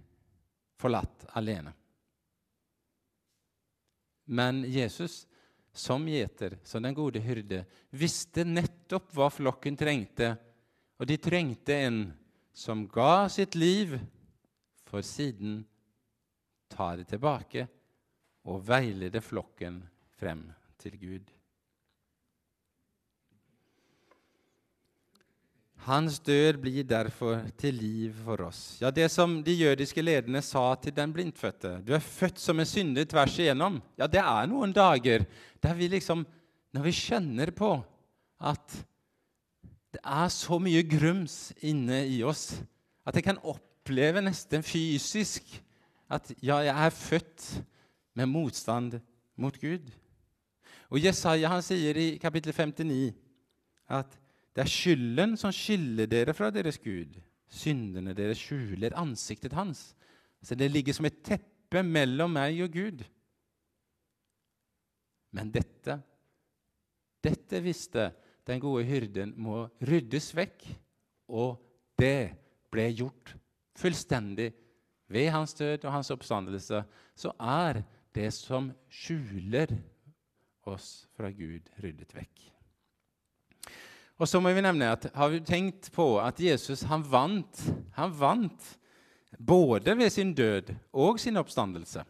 forlatt 0.80 1.25
alene. 1.40 1.73
Men 4.30 4.61
Jesus 4.69 5.25
som 5.73 6.04
gjeter, 6.09 6.59
som 6.62 6.83
den 6.85 6.95
gode 6.95 7.23
hyrde, 7.25 7.62
visste 7.90 8.45
nettopp 8.45 9.14
hva 9.16 9.30
flokken 9.33 9.78
trengte. 9.78 10.35
Og 11.00 11.09
de 11.09 11.16
trengte 11.16 11.73
en 11.88 12.00
som 12.52 12.85
ga 12.92 13.25
sitt 13.33 13.57
liv, 13.57 13.97
for 14.85 15.00
siden 15.07 15.62
ta 16.69 16.92
det 16.99 17.07
tilbake 17.09 17.64
og 18.50 18.61
veilede 18.69 19.23
flokken 19.25 19.80
frem 20.21 20.42
til 20.80 20.99
Gud. 21.00 21.30
Hans 25.87 26.19
død 26.21 26.59
blir 26.61 26.85
derfor 26.85 27.47
til 27.57 27.78
liv 27.80 28.19
for 28.26 28.42
oss. 28.45 28.76
Ja, 28.83 28.90
Det 28.90 29.09
som 29.09 29.38
de 29.42 29.54
jødiske 29.57 30.02
lederne 30.02 30.42
sa 30.45 30.75
til 30.75 30.92
den 30.92 31.12
blindfødte 31.12 31.80
Du 31.87 31.95
er 31.97 32.04
født 32.04 32.38
som 32.38 32.61
en 32.61 32.69
synder 32.69 33.09
tvers 33.09 33.38
igjennom. 33.38 33.80
Ja, 33.97 34.07
det 34.07 34.21
er 34.21 34.47
noen 34.47 34.75
dager 34.76 35.25
der 35.62 35.75
vi 35.75 35.88
liksom 35.88 36.26
Når 36.75 36.83
vi 36.83 36.92
kjenner 36.92 37.50
på 37.50 37.73
at 38.40 38.76
det 39.94 40.00
er 40.04 40.28
så 40.32 40.59
mye 40.62 40.82
grums 40.87 41.50
inne 41.66 42.04
i 42.06 42.20
oss 42.23 42.52
at 43.09 43.16
jeg 43.16 43.26
kan 43.26 43.40
oppleve 43.42 44.23
nesten 44.23 44.62
fysisk 44.62 45.49
at 46.11 46.30
ja, 46.42 46.61
jeg 46.66 46.75
er 46.75 46.94
født 46.94 47.49
med 48.18 48.26
motstand 48.30 48.99
mot 49.40 49.56
Gud. 49.61 49.87
Og 50.90 51.02
Jesaja 51.02 51.50
han 51.50 51.62
sier 51.62 51.99
i 51.99 52.09
kapittel 52.23 52.54
59 52.54 53.12
at 53.90 54.16
det 54.54 54.64
er 54.64 54.70
skylden 54.70 55.37
som 55.38 55.54
skiller 55.54 56.11
dere 56.11 56.35
fra 56.35 56.50
deres 56.54 56.78
Gud. 56.82 57.14
Syndene 57.50 58.14
deres 58.14 58.38
skjuler 58.42 58.94
ansiktet 58.99 59.54
hans. 59.54 59.92
Så 60.42 60.54
det 60.59 60.70
ligger 60.70 60.94
som 60.94 61.06
et 61.06 61.23
teppe 61.26 61.82
mellom 61.87 62.35
meg 62.35 62.59
og 62.64 62.75
Gud. 62.75 63.04
Men 65.35 65.52
dette, 65.54 66.00
dette 67.23 67.62
visste 67.62 68.09
den 68.49 68.61
gode 68.62 68.85
hyrden 68.88 69.35
må 69.37 69.66
ryddes 69.85 70.30
vekk, 70.37 70.64
og 71.30 71.61
det 72.00 72.32
ble 72.73 72.88
gjort 72.94 73.35
fullstendig 73.78 74.50
ved 75.11 75.30
hans 75.35 75.54
død 75.59 75.85
og 75.85 75.92
hans 75.92 76.11
oppstandelse. 76.14 76.82
Så 77.16 77.32
er 77.38 77.82
det 78.14 78.30
som 78.35 78.70
skjuler 78.90 79.73
oss 80.70 81.06
fra 81.16 81.30
Gud, 81.35 81.66
ryddet 81.82 82.14
vekk. 82.14 82.47
Og 84.20 84.28
så 84.28 84.40
må 84.42 84.52
vi 84.52 84.61
nevne 84.61 84.90
at 84.92 85.09
Har 85.16 85.30
vi 85.32 85.40
tenkt 85.40 85.88
på 85.94 86.18
at 86.20 86.40
Jesus 86.40 86.85
han 86.88 87.04
vant, 87.09 87.62
han 87.97 88.12
vant 88.12 88.76
både 89.38 89.94
ved 89.97 90.11
sin 90.12 90.35
død 90.37 90.75
og 90.92 91.20
sin 91.20 91.40
oppstandelse? 91.40 92.04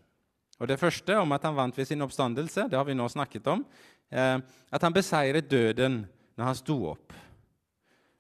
Og 0.61 0.69
Det 0.69 0.81
første 0.81 1.17
om 1.17 1.33
at 1.33 1.45
han 1.47 1.57
vant 1.57 1.77
ved 1.77 1.87
sin 1.87 2.03
oppstandelse, 2.03 2.67
det 2.69 2.77
har 2.77 2.85
vi 2.85 2.95
nå 2.95 3.09
snakket 3.09 3.47
om. 3.47 3.65
Eh, 4.11 4.39
at 4.73 4.83
han 4.83 4.93
beseiret 4.93 5.51
døden 5.51 6.03
når 6.41 6.49
han 6.49 6.57
sto 6.57 6.79
opp. 6.89 7.13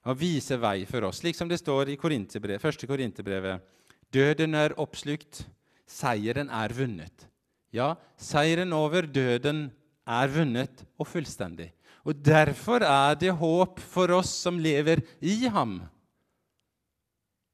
Og 0.04 0.16
viser 0.20 0.60
vei 0.60 0.84
for 0.88 1.08
oss, 1.08 1.22
slik 1.22 1.36
som 1.36 1.48
det 1.48 1.60
står 1.60 1.92
i 1.92 1.98
Korinterbrev, 2.00 2.60
første 2.60 2.88
Korinterbrevet. 2.88 3.64
Døden 4.12 4.56
er 4.58 4.76
oppslukt, 4.80 5.44
seieren 5.88 6.52
er 6.52 6.74
vunnet. 6.76 7.24
Ja, 7.72 7.94
seieren 8.20 8.74
over 8.76 9.08
døden 9.08 9.70
er 10.04 10.32
vunnet 10.34 10.84
og 11.00 11.08
fullstendig. 11.08 11.70
Og 12.04 12.16
derfor 12.16 12.84
er 12.84 13.16
det 13.20 13.32
håp 13.40 13.80
for 13.80 14.12
oss 14.16 14.32
som 14.44 14.60
lever 14.60 15.00
i 15.20 15.46
ham, 15.52 15.78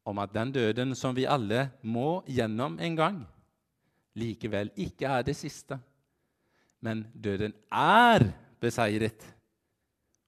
om 0.06 0.22
at 0.22 0.34
den 0.34 0.52
døden 0.54 0.94
som 0.98 1.14
vi 1.16 1.26
alle 1.26 1.68
må 1.82 2.22
gjennom 2.30 2.78
en 2.78 2.98
gang, 2.98 3.22
likevel 4.18 4.70
ikke 4.78 5.10
er 5.10 5.26
det 5.26 5.34
siste. 5.38 5.78
Men 6.82 7.04
døden 7.10 7.54
er 7.74 8.30
beseiret. 8.62 9.35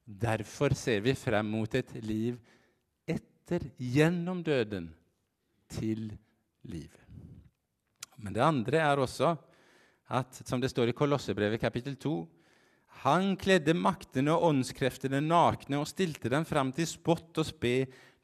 Derfor 0.08 0.72
ser 0.72 1.02
vi 1.04 1.12
frem 1.12 1.50
mot 1.52 1.74
et 1.76 1.90
liv 2.00 2.38
etter, 3.04 3.66
gjennom 3.76 4.40
døden, 4.44 4.88
til 5.68 6.06
livet. 6.64 7.02
Men 8.16 8.32
det 8.32 8.40
andre 8.40 8.80
er 8.80 9.02
også 9.02 9.34
at, 10.08 10.40
som 10.48 10.62
det 10.62 10.70
står 10.72 10.88
i 10.88 10.96
Kolossebrevet 10.96 11.60
kapittel 11.60 11.98
2, 12.00 12.14
han 13.04 13.34
kledde 13.38 13.76
maktene 13.76 14.32
og 14.32 14.48
åndskreftene 14.48 15.20
nakne 15.22 15.82
og 15.82 15.90
stilte 15.90 16.32
dem 16.32 16.46
fram 16.48 16.72
til 16.74 16.88
spott 16.88 17.36
og 17.38 17.46
spe 17.46 17.74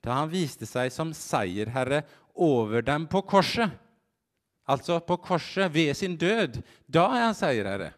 da 0.05 0.17
han 0.23 0.33
viste 0.33 0.67
seg 0.67 0.89
som 0.93 1.13
seierherre 1.17 2.01
over 2.35 2.83
dem 2.85 3.05
på 3.13 3.23
korset. 3.29 3.71
Altså 4.65 4.99
på 5.05 5.19
korset, 5.21 5.69
ved 5.69 5.93
sin 5.97 6.17
død. 6.17 6.63
Da 6.89 7.05
er 7.13 7.27
han 7.29 7.37
seierherre. 7.37 7.93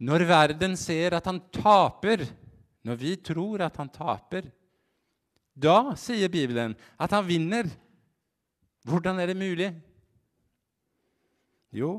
Når 0.00 0.24
verden 0.24 0.76
ser 0.80 1.12
at 1.18 1.26
han 1.28 1.42
taper, 1.52 2.24
når 2.86 2.98
vi 3.00 3.14
tror 3.20 3.62
at 3.66 3.76
han 3.80 3.90
taper, 3.92 4.48
da 5.60 5.94
sier 5.98 6.30
Bibelen 6.32 6.76
at 6.96 7.12
han 7.12 7.26
vinner. 7.26 7.68
Hvordan 8.88 9.20
er 9.20 9.28
det 9.28 9.36
mulig? 9.36 9.68
Jo, 11.76 11.98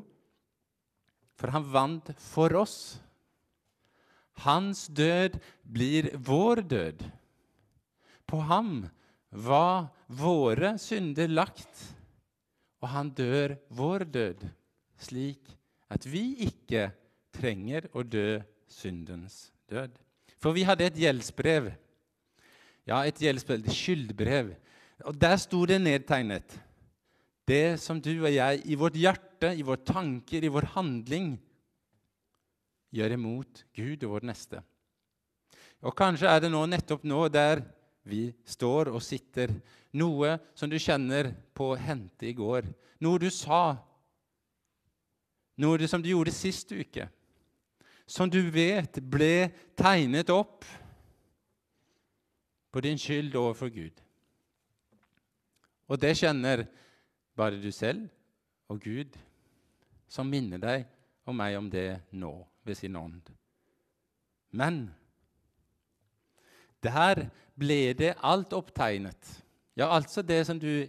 for 1.37 1.53
han 1.53 1.67
vant 1.71 2.11
for 2.19 2.53
oss. 2.57 2.77
Hans 4.41 4.87
død 4.89 5.37
blir 5.61 6.09
vår 6.17 6.63
død. 6.65 7.05
På 8.25 8.41
ham 8.49 8.87
var 9.29 9.91
våre 10.07 10.75
synder 10.81 11.29
lagt, 11.31 11.71
og 12.81 12.89
han 12.95 13.11
dør 13.15 13.55
vår 13.69 14.07
død, 14.09 14.45
slik 14.97 15.53
at 15.91 16.07
vi 16.09 16.23
ikke 16.47 16.89
trenger 17.35 17.87
å 17.93 18.03
dø 18.03 18.41
syndens 18.71 19.51
død. 19.69 19.93
For 20.41 20.57
vi 20.57 20.65
hadde 20.65 20.87
et 20.89 20.97
gjeldsbrev. 20.97 21.69
Ja, 22.89 23.03
et 23.05 23.19
gjeldsbrev, 23.21 23.61
et 23.61 23.77
skyldbrev. 23.77 24.51
Og 25.05 25.17
der 25.21 25.37
sto 25.41 25.63
det 25.69 25.79
nedtegnet 25.81 26.59
det 27.51 27.79
som 27.81 27.99
du 27.99 28.13
og 28.21 28.31
jeg 28.31 28.61
i 28.69 28.77
vårt 28.79 28.97
hjerte, 28.99 29.51
i 29.57 29.65
våre 29.65 29.81
tanker, 29.83 30.43
i 30.43 30.51
vår 30.51 30.69
handling 30.75 31.33
gjør 32.93 33.15
imot 33.15 33.63
Gud 33.75 34.03
og 34.05 34.15
vår 34.15 34.27
neste. 34.29 34.61
Og 35.81 35.95
kanskje 35.97 36.29
er 36.29 36.43
det 36.43 36.51
nå 36.53 36.61
nettopp 36.69 37.05
nå 37.09 37.25
der 37.33 37.63
vi 38.07 38.29
står 38.47 38.91
og 38.93 39.01
sitter, 39.03 39.53
noe 39.97 40.37
som 40.57 40.69
du 40.69 40.77
kjenner 40.81 41.31
på 41.57 41.73
hente 41.77 42.29
i 42.29 42.35
går, 42.37 42.69
noe 43.01 43.21
du 43.21 43.29
sa, 43.33 43.75
noe 45.61 45.89
som 45.89 46.01
du 46.01 46.11
gjorde 46.13 46.33
sist 46.33 46.71
uke, 46.71 47.07
som 48.11 48.27
du 48.29 48.41
vet 48.51 48.99
ble 49.07 49.47
tegnet 49.79 50.29
opp 50.33 50.65
på 52.71 52.83
din 52.83 52.99
skyld 52.99 53.35
overfor 53.39 53.71
Gud. 53.71 53.95
Og 55.91 55.99
det 55.99 56.17
kjenner 56.19 56.65
bare 57.35 57.59
du 57.59 57.71
selv 57.75 58.07
og 58.71 58.79
Gud, 58.83 59.15
som 60.11 60.27
minner 60.27 60.59
deg 60.59 60.87
og 61.27 61.35
meg 61.35 61.55
om 61.59 61.69
det 61.71 62.01
nå 62.11 62.33
ved 62.67 62.79
sin 62.79 62.95
ånd. 62.99 63.31
Men 64.51 64.89
der 66.83 67.29
ble 67.55 67.93
det 67.95 68.15
alt 68.19 68.55
opptegnet. 68.55 69.37
Ja, 69.79 69.87
altså 69.87 70.23
det 70.23 70.43
som 70.47 70.59
du 70.59 70.83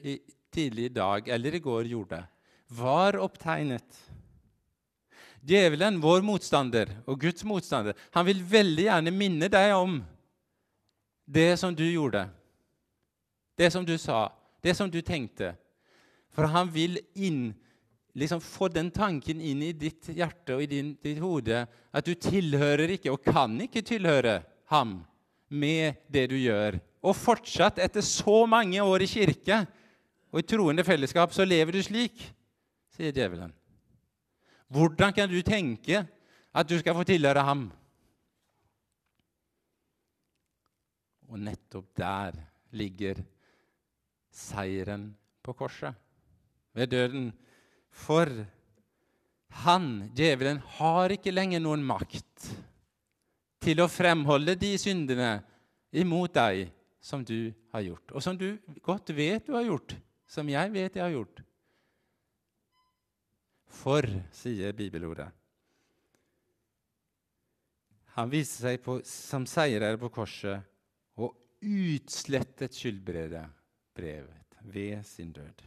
tidlig 0.53 0.91
i 0.91 0.95
dag 0.95 1.29
eller 1.31 1.55
i 1.55 1.63
går 1.63 1.91
gjorde, 1.91 2.23
var 2.73 3.19
opptegnet. 3.21 3.99
Djevelen, 5.43 5.99
vår 5.99 6.23
motstander 6.23 6.91
og 7.03 7.19
Guds 7.25 7.43
motstander, 7.47 7.97
han 8.15 8.27
vil 8.29 8.43
veldig 8.47 8.85
gjerne 8.87 9.13
minne 9.15 9.49
deg 9.51 9.73
om 9.75 9.97
det 11.27 11.57
som 11.59 11.75
du 11.75 11.83
gjorde, 11.89 12.29
det 13.59 13.73
som 13.75 13.87
du 13.87 13.97
sa, 13.99 14.29
det 14.63 14.77
som 14.79 14.91
du 14.91 15.01
tenkte. 15.03 15.53
For 16.33 16.47
han 16.49 16.71
vil 16.73 17.01
inn, 17.19 17.51
liksom 18.15 18.43
få 18.45 18.69
den 18.71 18.93
tanken 18.95 19.41
inn 19.41 19.65
i 19.67 19.73
ditt 19.75 20.13
hjerte 20.15 20.57
og 20.57 20.63
i 20.63 20.71
din, 20.71 20.93
ditt 21.03 21.19
hode 21.23 21.65
at 21.67 22.07
du 22.07 22.15
tilhører 22.15 22.95
ikke 22.95 23.13
og 23.13 23.25
kan 23.25 23.57
ikke 23.65 23.83
tilhøre 23.89 24.41
ham 24.71 25.01
med 25.49 25.99
det 26.13 26.29
du 26.31 26.37
gjør. 26.39 26.79
Og 27.03 27.19
fortsatt, 27.19 27.81
etter 27.83 28.05
så 28.07 28.45
mange 28.47 28.79
år 28.79 29.03
i 29.03 29.11
kirke 29.11 29.65
og 30.33 30.39
i 30.39 30.47
troende 30.47 30.87
fellesskap, 30.87 31.35
så 31.35 31.45
lever 31.45 31.75
du 31.75 31.83
slik, 31.83 32.23
sier 32.95 33.11
djevelen. 33.11 33.51
Hvordan 34.73 35.13
kan 35.13 35.29
du 35.29 35.39
tenke 35.45 36.01
at 36.53 36.69
du 36.69 36.79
skal 36.81 36.97
få 36.97 37.05
tilhøre 37.05 37.45
ham? 37.45 37.67
Og 41.29 41.41
nettopp 41.41 41.93
der 41.97 42.37
ligger 42.77 43.21
seieren 44.33 45.11
på 45.45 45.53
korset, 45.57 45.93
ved 46.73 46.89
døden. 46.93 47.31
For 47.93 48.29
han, 49.65 49.89
djevelen, 50.17 50.63
har 50.79 51.13
ikke 51.13 51.35
lenger 51.35 51.61
noen 51.61 51.85
makt 51.85 52.49
til 53.63 53.83
å 53.85 53.91
fremholde 53.93 54.57
de 54.57 54.73
syndene 54.81 55.35
imot 55.93 56.33
deg 56.35 56.71
som 57.03 57.25
du 57.27 57.53
har 57.75 57.85
gjort, 57.85 58.15
og 58.15 58.25
som 58.25 58.39
du 58.39 58.55
godt 58.81 59.13
vet 59.13 59.45
du 59.47 59.57
har 59.57 59.67
gjort, 59.67 59.97
som 60.25 60.49
jeg 60.49 60.73
vet 60.73 60.97
jeg 60.97 61.05
har 61.05 61.13
gjort. 61.13 61.43
For, 63.83 64.07
sier 64.31 64.77
bibelordet, 64.79 65.27
han 68.15 68.31
viser 68.31 68.69
seg 68.69 68.83
på, 68.85 69.01
som 69.09 69.47
seirer 69.49 69.97
på 69.99 70.11
korset 70.13 70.63
og 71.19 71.33
utslettet 71.65 72.77
skyldbrevet 72.77 73.49
brevet 73.97 74.59
ved 74.71 75.03
sin 75.09 75.33
død. 75.33 75.65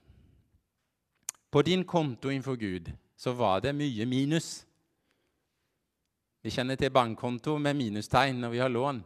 På 1.50 1.64
din 1.66 1.84
konto 1.84 2.30
innenfor 2.30 2.56
Gud 2.56 2.92
så 3.18 3.34
var 3.34 3.62
det 3.66 3.74
mye 3.76 4.06
minus. 4.06 4.66
Vi 6.44 6.54
kjenner 6.54 6.78
til 6.80 6.94
bankkonto 6.94 7.58
med 7.58 7.76
minustegn 7.76 8.40
når 8.44 8.54
vi 8.54 8.62
har 8.62 8.72
lån. 8.72 9.02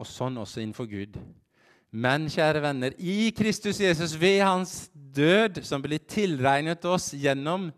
Og 0.00 0.08
sånn 0.08 0.40
også 0.40 0.62
innenfor 0.64 0.88
Gud. 0.88 1.18
Men 1.90 2.28
kjære 2.30 2.62
venner, 2.62 2.94
i 2.98 3.32
Kristus 3.34 3.80
Jesus, 3.82 4.14
ved 4.14 4.40
hans 4.46 4.90
død, 4.94 5.62
som 5.66 5.82
blir 5.82 5.98
tilregnet 6.06 6.84
oss 6.86 7.10
gjennom 7.18 7.70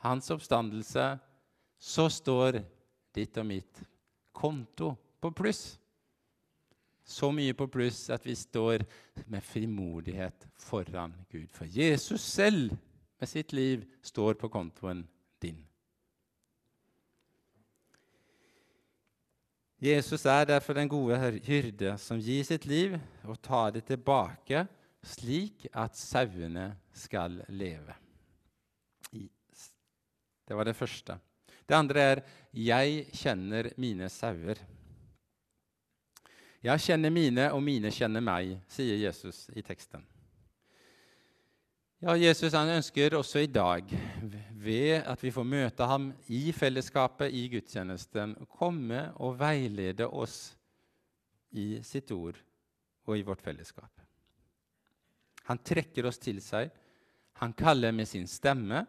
hans 0.00 0.30
oppstandelse, 0.32 1.18
så 1.78 2.08
står 2.08 2.62
ditt 3.12 3.36
og 3.36 3.46
mitt 3.46 3.82
konto 4.32 4.94
på 5.20 5.30
pluss. 5.36 5.76
Så 7.04 7.28
mye 7.34 7.52
på 7.52 7.66
pluss 7.68 8.06
at 8.14 8.24
vi 8.24 8.34
står 8.38 8.86
med 9.26 9.44
frimodighet 9.44 10.46
foran 10.56 11.12
Gud. 11.28 11.50
For 11.52 11.68
Jesus 11.68 12.22
selv 12.24 12.72
med 13.20 13.28
sitt 13.28 13.52
liv 13.52 13.84
står 14.02 14.38
på 14.40 14.48
kontoen 14.48 15.04
din. 15.42 15.60
Jesus 19.82 20.22
er 20.30 20.44
derfor 20.46 20.76
den 20.78 20.86
gode 20.88 21.16
hyrde 21.42 21.96
som 21.98 22.20
gir 22.22 22.44
sitt 22.46 22.68
liv 22.70 22.94
og 23.26 23.40
tar 23.42 23.72
det 23.74 23.82
tilbake 23.88 24.60
slik 25.02 25.66
at 25.74 25.98
sauene 25.98 26.68
skal 26.94 27.40
leve. 27.50 27.96
Det 30.46 30.54
var 30.54 30.68
det 30.68 30.76
første. 30.78 31.18
Det 31.66 31.74
andre 31.74 32.00
er 32.00 32.22
'jeg 32.54 33.06
kjenner 33.12 33.72
mine 33.76 34.06
sauer'. 34.08 34.58
Jeg 36.62 36.80
kjenner 36.80 37.10
mine, 37.10 37.52
og 37.52 37.62
mine 37.62 37.90
kjenner 37.90 38.20
meg, 38.20 38.60
sier 38.68 38.96
Jesus 38.96 39.50
i 39.56 39.62
teksten. 39.62 40.06
Ja, 42.02 42.16
Jesus 42.18 42.50
han 42.58 42.66
ønsker 42.66 43.14
også 43.14 43.44
i 43.44 43.46
dag, 43.46 43.86
ved 44.58 45.04
at 45.06 45.20
vi 45.22 45.30
får 45.30 45.44
møte 45.46 45.86
ham 45.86 46.08
i 46.34 46.48
fellesskapet 46.50 47.30
i 47.30 47.44
gudstjenesten, 47.52 48.32
komme 48.58 49.04
og 49.22 49.36
veilede 49.38 50.08
oss 50.10 50.56
i 51.54 51.76
sitt 51.86 52.10
ord 52.10 52.40
og 53.06 53.14
i 53.14 53.22
vårt 53.22 53.44
fellesskap. 53.46 54.02
Han 55.46 55.62
trekker 55.62 56.10
oss 56.10 56.18
til 56.18 56.42
seg. 56.42 56.74
Han 57.38 57.54
kaller 57.54 57.94
med 57.94 58.10
sin 58.10 58.26
stemme. 58.26 58.82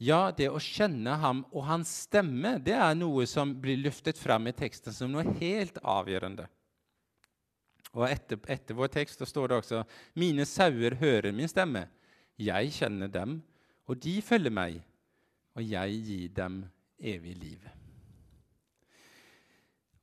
Ja, 0.00 0.30
det 0.32 0.48
å 0.48 0.64
kjenne 0.64 1.20
ham 1.20 1.44
og 1.52 1.68
hans 1.68 1.92
stemme 2.08 2.56
det 2.64 2.78
er 2.80 2.96
noe 2.96 3.28
som 3.28 3.52
blir 3.60 3.84
løftet 3.84 4.16
fram 4.16 4.48
i 4.48 4.56
teksten 4.56 4.96
som 4.96 5.12
noe 5.12 5.36
helt 5.42 5.76
avgjørende. 5.84 6.48
Og 7.94 8.08
etter, 8.08 8.40
etter 8.50 8.74
vår 8.76 8.90
tekst 8.90 9.22
står 9.22 9.50
det 9.50 9.60
også 9.60 9.84
mine 10.18 10.46
sauer 10.48 10.96
hører 10.98 11.34
min 11.34 11.50
stemme. 11.50 11.86
Jeg 12.40 12.72
kjenner 12.74 13.10
dem, 13.12 13.38
og 13.86 14.00
de 14.02 14.18
følger 14.24 14.54
meg, 14.54 14.80
og 15.54 15.62
jeg 15.62 16.00
gir 16.02 16.32
dem 16.34 16.64
evig 16.98 17.36
liv. 17.38 17.68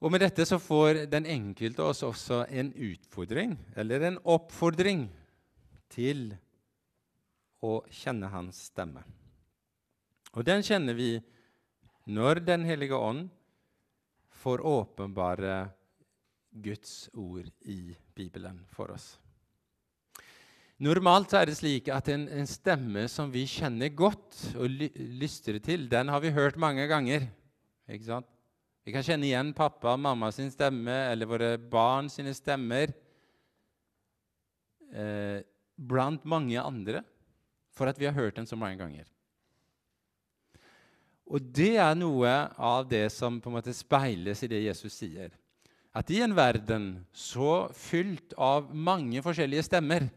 Og 0.02 0.10
Med 0.10 0.24
dette 0.24 0.46
så 0.50 0.58
får 0.58 1.04
den 1.12 1.28
enkelte 1.30 1.84
oss 1.86 2.02
også 2.08 2.46
en 2.50 2.72
utfordring, 2.74 3.58
eller 3.78 4.08
en 4.08 4.22
oppfordring, 4.24 5.10
til 5.92 6.32
å 7.62 7.82
kjenne 7.92 8.30
hans 8.32 8.64
stemme. 8.72 9.04
Og 10.32 10.46
den 10.48 10.64
kjenner 10.64 10.96
vi 10.96 11.18
når 12.08 12.40
Den 12.48 12.64
hellige 12.66 12.96
ånd 12.96 13.28
får 14.42 14.64
åpenbare 14.66 15.58
Guds 16.52 17.10
ord 17.16 17.48
i 17.64 17.96
Bibelen 18.16 18.60
for 18.72 18.92
oss. 18.92 19.16
Normalt 20.82 21.34
er 21.38 21.46
det 21.46 21.60
slik 21.60 21.92
at 21.94 22.08
en, 22.10 22.26
en 22.26 22.48
stemme 22.50 23.06
som 23.12 23.30
vi 23.32 23.44
kjenner 23.46 23.92
godt 23.94 24.40
og 24.58 24.66
ly 24.66 24.90
lystrer 25.22 25.62
til, 25.62 25.86
den 25.92 26.10
har 26.10 26.24
vi 26.24 26.34
hørt 26.34 26.58
mange 26.58 26.88
ganger. 26.90 27.28
Ikke 27.86 28.08
sant? 28.08 28.28
Vi 28.82 28.94
kan 28.96 29.06
kjenne 29.06 29.28
igjen 29.28 29.54
pappa 29.54 29.94
og 29.94 30.02
mamma 30.02 30.32
sin 30.34 30.50
stemme 30.50 30.96
eller 31.12 31.30
våre 31.30 31.52
barn 31.62 32.10
sine 32.10 32.34
stemmer 32.34 32.90
eh, 34.90 35.46
blant 35.78 36.26
mange 36.26 36.58
andre 36.58 37.04
for 37.78 37.92
at 37.92 38.02
vi 38.02 38.10
har 38.10 38.18
hørt 38.18 38.40
den 38.42 38.50
så 38.50 38.58
mange 38.58 38.82
ganger. 38.82 39.06
Og 41.30 41.46
det 41.54 41.76
er 41.80 41.94
noe 41.96 42.32
av 42.58 42.90
det 42.90 43.06
som 43.14 43.38
på 43.40 43.52
en 43.52 43.60
måte 43.60 43.76
speiles 43.78 44.42
i 44.44 44.50
det 44.50 44.66
Jesus 44.66 44.98
sier 44.98 45.38
at 45.92 46.12
i 46.12 46.22
en 46.24 46.36
verden 46.36 47.06
så 47.12 47.68
fylt 47.76 48.34
av 48.40 48.70
mange 48.76 49.22
forskjellige 49.24 49.68
stemmer, 49.68 50.08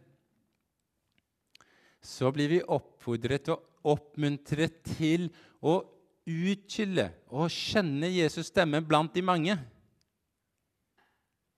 så 2.04 2.30
blir 2.34 2.52
vi 2.52 2.60
oppfordret 2.62 3.48
og 3.50 3.90
oppmuntret 3.94 4.82
til 4.94 5.30
å 5.64 5.80
utskille 6.24 7.08
og 7.32 7.50
kjenne 7.52 8.08
Jesus' 8.12 8.52
stemme 8.52 8.80
blant 8.84 9.12
de 9.16 9.24
mange. 9.24 9.56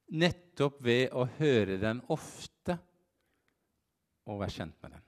Nettopp 0.07 0.79
ved 0.87 1.11
å 1.14 1.26
høre 1.38 1.79
den 1.83 2.00
ofte 2.14 2.79
og 4.26 4.40
være 4.40 4.55
kjent 4.55 4.79
med 4.83 4.96
den. 4.96 5.02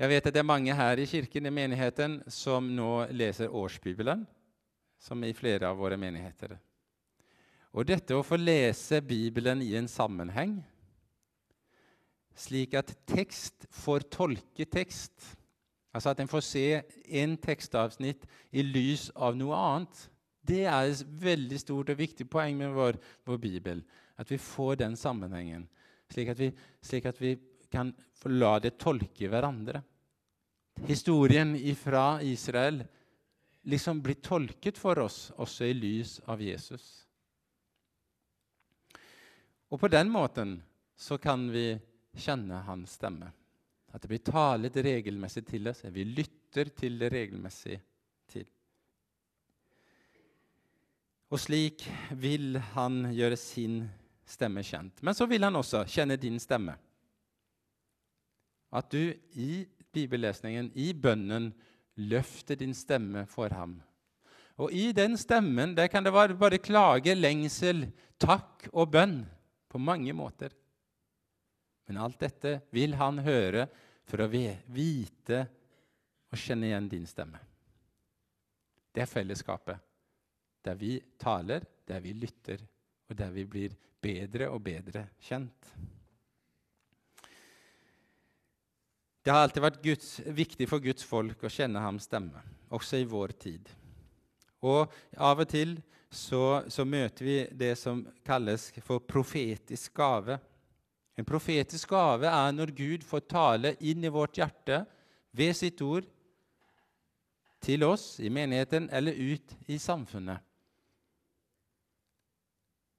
Jeg 0.00 0.08
vet 0.08 0.26
at 0.28 0.32
det 0.32 0.40
er 0.40 0.48
mange 0.48 0.76
her 0.76 1.00
i 1.00 1.08
kirken 1.08 1.48
i 1.48 1.52
menigheten 1.52 2.20
som 2.32 2.70
nå 2.72 3.10
leser 3.12 3.52
årsbibelen, 3.52 4.22
som 5.00 5.24
i 5.24 5.34
flere 5.36 5.68
av 5.68 5.76
våre 5.80 5.98
menigheter. 6.00 6.54
Og 7.70 7.86
dette 7.86 8.16
å 8.16 8.26
få 8.26 8.38
lese 8.40 8.98
Bibelen 9.04 9.62
i 9.62 9.76
en 9.78 9.88
sammenheng, 9.90 10.58
slik 12.34 12.74
at 12.78 12.90
tekst 13.08 13.68
får 13.74 14.08
tolke 14.10 14.66
tekst, 14.66 15.12
altså 15.94 16.12
at 16.12 16.22
en 16.22 16.30
får 16.30 16.44
se 16.46 16.64
en 17.22 17.36
tekstavsnitt 17.38 18.26
i 18.50 18.64
lys 18.66 19.10
av 19.14 19.38
noe 19.38 19.58
annet, 19.58 20.06
det 20.50 20.64
er 20.64 20.88
et 20.88 21.04
veldig 21.22 21.58
stort 21.60 21.92
og 21.92 22.00
viktig 22.00 22.26
poeng 22.30 22.56
med 22.58 22.72
vår, 22.74 22.98
vår 23.28 23.38
Bibel. 23.38 23.82
At 24.18 24.30
vi 24.32 24.40
får 24.40 24.80
den 24.80 24.96
sammenhengen, 24.98 25.68
slik 26.10 26.32
at 26.32 26.40
vi, 26.40 26.50
slik 26.82 27.06
at 27.06 27.20
vi 27.20 27.36
kan 27.70 27.92
la 28.26 28.56
det 28.58 28.74
tolke 28.80 29.30
hverandre. 29.30 29.82
Historien 30.88 31.54
fra 31.76 32.22
Israel 32.24 32.80
liksom 33.68 34.00
blir 34.02 34.18
tolket 34.24 34.78
for 34.80 34.98
oss 35.04 35.28
også 35.36 35.68
i 35.68 35.76
lys 35.76 36.18
av 36.26 36.40
Jesus. 36.42 36.99
Og 39.70 39.80
på 39.80 39.88
den 39.88 40.10
måten 40.10 40.58
så 40.98 41.18
kan 41.18 41.46
vi 41.50 41.78
kjenne 42.18 42.62
hans 42.66 42.96
stemme. 42.98 43.30
At 43.90 44.02
det 44.02 44.10
blir 44.10 44.22
talet 44.26 44.76
regelmessig 44.76 45.44
til 45.46 45.70
oss. 45.70 45.84
Vi 45.90 46.04
lytter 46.04 46.70
til 46.74 46.98
det 46.98 47.10
regelmessig 47.14 47.78
til. 48.30 48.46
Og 51.30 51.38
slik 51.38 51.86
vil 52.18 52.58
han 52.74 53.04
gjøre 53.14 53.38
sin 53.38 53.84
stemme 54.26 54.62
kjent. 54.66 55.02
Men 55.06 55.14
så 55.14 55.26
vil 55.30 55.46
han 55.46 55.58
også 55.58 55.84
kjenne 55.90 56.18
din 56.18 56.38
stemme. 56.42 56.74
At 58.70 58.90
du 58.90 59.14
i 59.38 59.64
bibellesningen, 59.94 60.70
i 60.74 60.92
bønnen, 60.94 61.50
løfter 61.98 62.58
din 62.58 62.74
stemme 62.74 63.24
for 63.30 63.50
ham. 63.54 63.80
Og 64.60 64.72
i 64.74 64.90
den 64.94 65.16
stemmen 65.18 65.74
der 65.74 65.88
kan 65.90 66.04
det 66.04 66.12
være 66.14 66.38
bare 66.38 66.58
klage, 66.62 67.14
lengsel, 67.14 67.88
takk 68.20 68.68
og 68.72 68.90
bønn 68.94 69.22
på 69.70 69.78
mange 69.78 70.12
måter. 70.16 70.52
Men 71.86 72.02
alt 72.02 72.18
dette 72.22 72.56
vil 72.74 72.96
han 72.98 73.22
høre 73.22 73.68
for 74.10 74.24
å 74.24 74.30
vite 74.30 75.44
og 76.30 76.38
kjenne 76.38 76.68
igjen 76.70 76.90
din 76.90 77.06
stemme. 77.06 77.38
Det 78.90 79.04
er 79.04 79.10
fellesskapet, 79.10 79.78
der 80.66 80.78
vi 80.78 80.96
taler, 81.18 81.62
der 81.86 82.02
vi 82.02 82.14
lytter, 82.18 82.62
og 83.10 83.16
der 83.18 83.30
vi 83.34 83.46
blir 83.46 83.74
bedre 84.02 84.50
og 84.50 84.62
bedre 84.66 85.06
kjent. 85.22 85.70
Det 89.20 89.34
har 89.34 89.44
alltid 89.44 89.62
vært 89.62 89.82
Guds, 89.84 90.08
viktig 90.32 90.66
for 90.70 90.82
Guds 90.82 91.04
folk 91.06 91.42
å 91.44 91.52
kjenne 91.52 91.82
ham 91.82 91.98
stemme, 92.02 92.40
også 92.72 93.02
i 93.02 93.08
vår 93.08 93.34
tid. 93.38 93.68
Og 94.64 94.90
av 95.16 95.42
og 95.42 95.50
til 95.50 95.76
så, 96.10 96.64
så 96.66 96.84
møter 96.84 97.24
vi 97.24 97.36
det 97.54 97.76
som 97.78 98.02
kalles 98.26 98.68
for 98.82 99.02
profetisk 99.06 99.94
gave. 99.94 100.40
En 101.14 101.26
profetisk 101.26 101.92
gave 101.94 102.26
er 102.26 102.54
når 102.56 102.72
Gud 102.74 103.04
får 103.06 103.28
tale 103.30 103.74
inn 103.80 104.04
i 104.04 104.12
vårt 104.12 104.40
hjerte 104.40 104.82
ved 105.36 105.54
sitt 105.54 105.80
ord 105.86 106.08
til 107.62 107.84
oss 107.86 108.16
i 108.24 108.30
menigheten 108.32 108.88
eller 108.90 109.14
ut 109.14 109.54
i 109.70 109.78
samfunnet. 109.78 110.40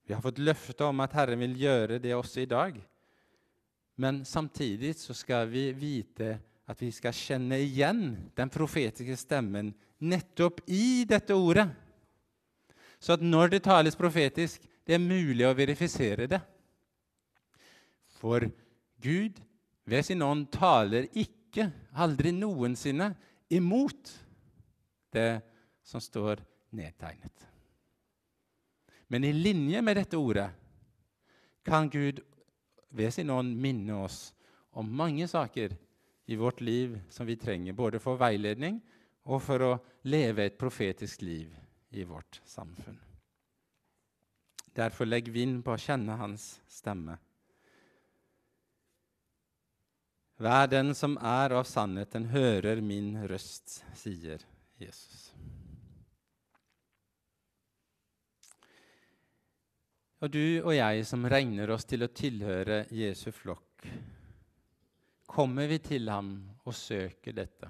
Vi 0.07 0.15
har 0.15 0.23
fått 0.23 0.41
løfte 0.43 0.87
om 0.87 1.03
at 1.03 1.13
Herren 1.15 1.39
vil 1.43 1.59
gjøre 1.59 1.99
det 2.03 2.15
også 2.15 2.43
i 2.43 2.49
dag. 2.49 2.79
Men 4.01 4.23
samtidig 4.25 4.95
så 4.99 5.13
skal 5.15 5.49
vi 5.51 5.69
vite 5.75 6.37
at 6.71 6.79
vi 6.81 6.89
skal 6.95 7.15
kjenne 7.15 7.59
igjen 7.59 8.15
den 8.37 8.51
profetiske 8.51 9.17
stemmen 9.19 9.73
nettopp 10.01 10.63
i 10.71 11.03
dette 11.09 11.35
ordet. 11.35 11.67
Så 13.01 13.17
at 13.17 13.23
når 13.25 13.55
det 13.55 13.63
tales 13.65 13.97
profetisk, 13.97 14.61
det 14.85 14.95
er 14.95 15.01
mulig 15.01 15.45
å 15.47 15.55
verifisere 15.57 16.27
det. 16.29 16.41
For 18.21 18.45
Gud 19.01 19.39
ved 19.89 20.05
sin 20.05 20.21
ånd 20.21 20.51
taler 20.53 21.07
ikke, 21.17 21.71
aldri 21.97 22.31
noensinne, 22.35 23.11
imot 23.51 24.11
det 25.11 25.41
som 25.83 25.99
står 25.99 26.43
nedtegnet. 26.77 27.47
Men 29.11 29.25
i 29.27 29.33
linje 29.33 29.81
med 29.83 29.97
dette 29.99 30.19
ordet 30.19 30.47
kan 31.67 31.89
Gud 31.91 32.21
ved 32.93 33.11
sin 33.11 33.33
ånd 33.33 33.57
minne 33.59 33.97
oss 34.05 34.29
om 34.77 34.87
mange 34.87 35.27
saker 35.27 35.73
i 36.31 36.37
vårt 36.39 36.61
liv 36.61 36.95
som 37.09 37.27
vi 37.27 37.35
trenger, 37.35 37.73
både 37.73 37.99
for 37.99 38.21
veiledning 38.21 38.79
og 39.27 39.41
for 39.43 39.65
å 39.65 39.73
leve 40.07 40.45
et 40.45 40.57
profetisk 40.61 41.25
liv 41.25 41.51
i 41.91 42.03
vårt 42.03 42.41
samfunn. 42.45 42.99
Derfor 44.73 45.05
legg 45.05 45.27
vind 45.31 45.59
på 45.65 45.75
å 45.75 45.81
kjenne 45.81 46.15
hans 46.19 46.53
stemme. 46.71 47.17
Vær 50.41 50.69
den 50.71 50.95
som 50.97 51.17
er 51.21 51.53
av 51.53 51.67
sannheten, 51.69 52.31
hører 52.31 52.79
min 52.81 53.13
røst, 53.29 53.81
sier 53.93 54.41
Jesus. 54.81 55.27
Og 60.21 60.31
du 60.33 60.61
og 60.61 60.71
jeg 60.73 61.05
som 61.09 61.27
regner 61.29 61.69
oss 61.73 61.85
til 61.89 62.05
å 62.05 62.13
tilhøre 62.13 62.85
Jesu 62.93 63.31
flokk, 63.33 63.85
kommer 65.29 65.69
vi 65.69 65.79
til 65.81 66.09
ham 66.13 66.33
og 66.63 66.75
søker 66.77 67.35
dette? 67.37 67.69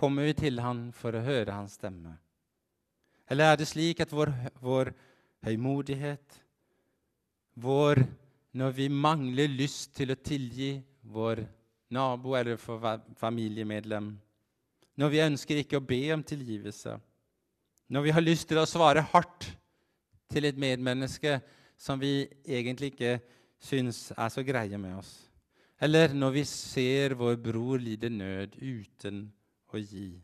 Kommer 0.00 0.28
vi 0.28 0.36
til 0.38 0.60
ham 0.64 0.88
for 0.96 1.16
å 1.16 1.24
høre 1.24 1.56
hans 1.56 1.76
stemme? 1.76 2.16
Eller 3.30 3.52
er 3.52 3.60
det 3.60 3.68
slik 3.70 4.00
at 4.02 4.12
vår, 4.12 4.32
vår 4.60 4.90
høymodighet, 5.46 6.40
vår 7.54 8.02
når 8.58 8.74
vi 8.74 8.88
mangler 8.90 9.52
lyst 9.52 9.94
til 9.94 10.10
å 10.10 10.18
tilgi 10.18 10.72
vår 11.06 11.44
nabo 11.94 12.34
eller 12.34 12.58
for 12.58 12.82
familiemedlem, 13.18 14.10
når 14.98 15.12
vi 15.12 15.22
ønsker 15.22 15.62
ikke 15.62 15.78
å 15.78 15.86
be 15.86 16.02
om 16.14 16.22
tilgivelse, 16.26 16.96
når 17.90 18.06
vi 18.06 18.14
har 18.14 18.24
lyst 18.24 18.48
til 18.50 18.60
å 18.60 18.68
svare 18.68 19.04
hardt 19.12 19.48
til 20.30 20.46
et 20.46 20.58
medmenneske 20.58 21.38
som 21.80 21.98
vi 22.02 22.26
egentlig 22.44 22.92
ikke 22.92 23.16
syns 23.62 24.10
er 24.16 24.30
så 24.32 24.44
greie 24.46 24.78
med 24.78 24.98
oss, 24.98 25.12
eller 25.80 26.14
når 26.14 26.34
vi 26.40 26.44
ser 26.48 27.14
vår 27.18 27.38
bror 27.42 27.80
lide 27.82 28.10
nød 28.12 28.58
uten 28.58 29.24
å 29.70 29.80
gi. 29.80 30.18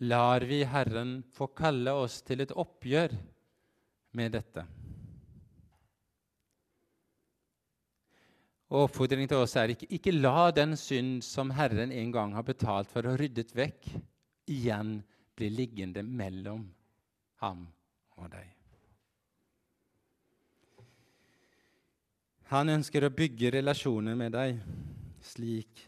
Lar 0.00 0.40
vi 0.48 0.62
Herren 0.64 1.18
få 1.36 1.50
kalle 1.52 1.92
oss 1.92 2.22
til 2.24 2.40
et 2.40 2.52
oppgjør 2.56 3.12
med 4.16 4.32
dette? 4.32 4.64
Og 8.70 8.86
Oppfordringen 8.86 9.28
til 9.28 9.42
oss 9.42 9.56
er 9.58 9.74
ikke, 9.74 9.88
ikke 9.90 10.14
la 10.14 10.48
den 10.54 10.76
synd 10.78 11.24
som 11.26 11.50
Herren 11.52 11.92
en 11.92 12.12
gang 12.14 12.32
har 12.36 12.46
betalt 12.46 12.88
for 12.88 13.08
og 13.10 13.18
ryddet 13.20 13.50
vekk, 13.52 13.90
igjen 14.48 15.00
bli 15.36 15.50
liggende 15.52 16.04
mellom 16.06 16.62
ham 17.42 17.66
og 18.16 18.30
deg. 18.32 18.46
Han 22.54 22.72
ønsker 22.72 23.04
å 23.06 23.12
bygge 23.14 23.52
relasjoner 23.58 24.16
med 24.18 24.32
deg 24.34 24.62
slik 25.22 25.84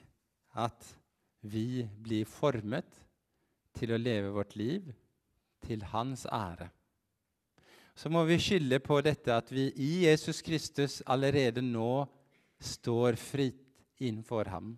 at 0.58 0.92
vi 1.42 1.82
blir 2.04 2.28
formet 2.28 3.01
til 3.76 3.92
å 3.92 4.00
leve 4.00 4.32
vårt 4.34 4.54
liv 4.56 4.92
til 5.66 5.82
hans 5.92 6.26
ære. 6.26 6.68
Så 7.94 8.08
må 8.08 8.24
vi 8.24 8.38
skylde 8.40 8.80
på 8.80 9.00
dette 9.04 9.34
at 9.34 9.50
vi 9.52 9.68
i 9.76 10.06
Jesus 10.06 10.40
Kristus 10.44 11.00
allerede 11.06 11.62
nå 11.64 12.06
står 12.62 13.18
fritt 13.20 13.60
innenfor 14.02 14.48
ham. 14.48 14.72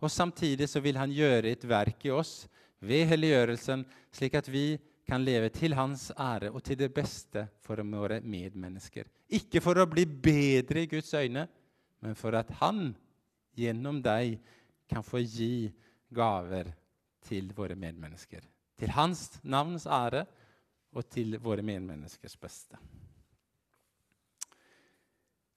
Og 0.00 0.10
Samtidig 0.10 0.68
så 0.70 0.80
vil 0.80 0.96
han 0.96 1.12
gjøre 1.12 1.50
et 1.50 1.66
verk 1.68 2.06
i 2.06 2.14
oss 2.14 2.46
ved 2.80 3.08
helliggjørelsen, 3.10 3.84
slik 4.14 4.38
at 4.38 4.48
vi 4.48 4.78
kan 5.10 5.24
leve 5.26 5.50
til 5.52 5.74
hans 5.74 6.08
ære 6.14 6.52
og 6.54 6.62
til 6.64 6.78
det 6.78 6.92
beste 6.94 7.48
for 7.64 7.82
våre 7.82 8.20
medmennesker. 8.22 9.08
Ikke 9.28 9.60
for 9.60 9.80
å 9.80 9.88
bli 9.90 10.06
bedre 10.06 10.84
i 10.84 10.90
Guds 10.90 11.12
øyne, 11.14 11.48
men 12.00 12.16
for 12.16 12.36
at 12.38 12.48
han 12.62 12.92
gjennom 13.58 13.98
deg 14.02 14.38
kan 14.88 15.04
få 15.04 15.20
gi 15.20 15.70
gaver 16.14 16.70
til 17.26 17.52
våre 17.56 17.76
medmennesker. 17.76 18.44
Til 18.80 18.92
hans 18.96 19.40
navns 19.42 19.86
ære 19.86 20.24
og 20.96 21.06
til 21.12 21.36
våre 21.42 21.62
medmenneskers 21.62 22.36
beste. 22.40 22.78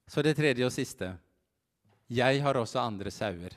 Så 0.07 0.21
det 0.21 0.35
tredje 0.37 0.65
og 0.67 0.73
siste 0.73 1.13
jeg 2.13 2.41
har 2.43 2.57
også 2.59 2.81
andre 2.83 3.11
sauer. 3.11 3.55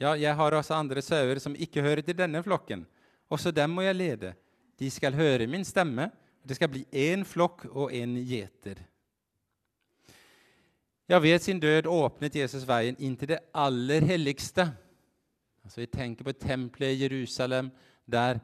Ja, 0.00 0.14
jeg 0.14 0.34
har 0.34 0.54
også 0.54 0.76
andre 0.78 1.02
sauer 1.02 1.40
som 1.42 1.56
ikke 1.58 1.82
hører 1.82 2.00
til 2.06 2.16
denne 2.16 2.42
flokken. 2.42 2.86
Også 3.28 3.50
dem 3.50 3.74
må 3.74 3.82
jeg 3.82 3.96
lede. 3.98 4.34
De 4.78 4.90
skal 4.90 5.14
høre 5.14 5.46
min 5.46 5.64
stemme. 5.64 6.10
Det 6.48 6.56
skal 6.56 6.70
bli 6.70 6.84
én 6.94 7.26
flokk 7.26 7.66
og 7.74 7.92
én 7.92 8.14
gjeter. 8.24 8.78
Ja, 11.08 11.18
ved 11.18 11.38
sin 11.40 11.60
død 11.60 11.86
åpnet 11.88 12.36
Jesus 12.36 12.66
veien 12.68 12.96
inn 13.00 13.16
til 13.16 13.34
det 13.34 13.40
aller 13.54 14.04
helligste. 14.04 14.68
Altså, 15.68 15.82
Vi 15.82 15.86
tenker 15.92 16.24
på 16.24 16.32
tempelet 16.32 16.96
i 16.96 17.02
Jerusalem, 17.02 17.68
der 18.08 18.38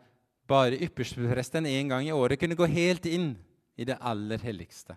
bare 0.47 0.77
ypperstepresten 0.77 1.65
en 1.65 1.89
gang 1.89 2.05
i 2.05 2.13
året 2.13 2.37
kunne 2.37 2.59
gå 2.59 2.67
helt 2.69 3.07
inn 3.09 3.31
i 3.81 3.87
det 3.89 3.97
aller 3.97 4.43
helligste. 4.45 4.93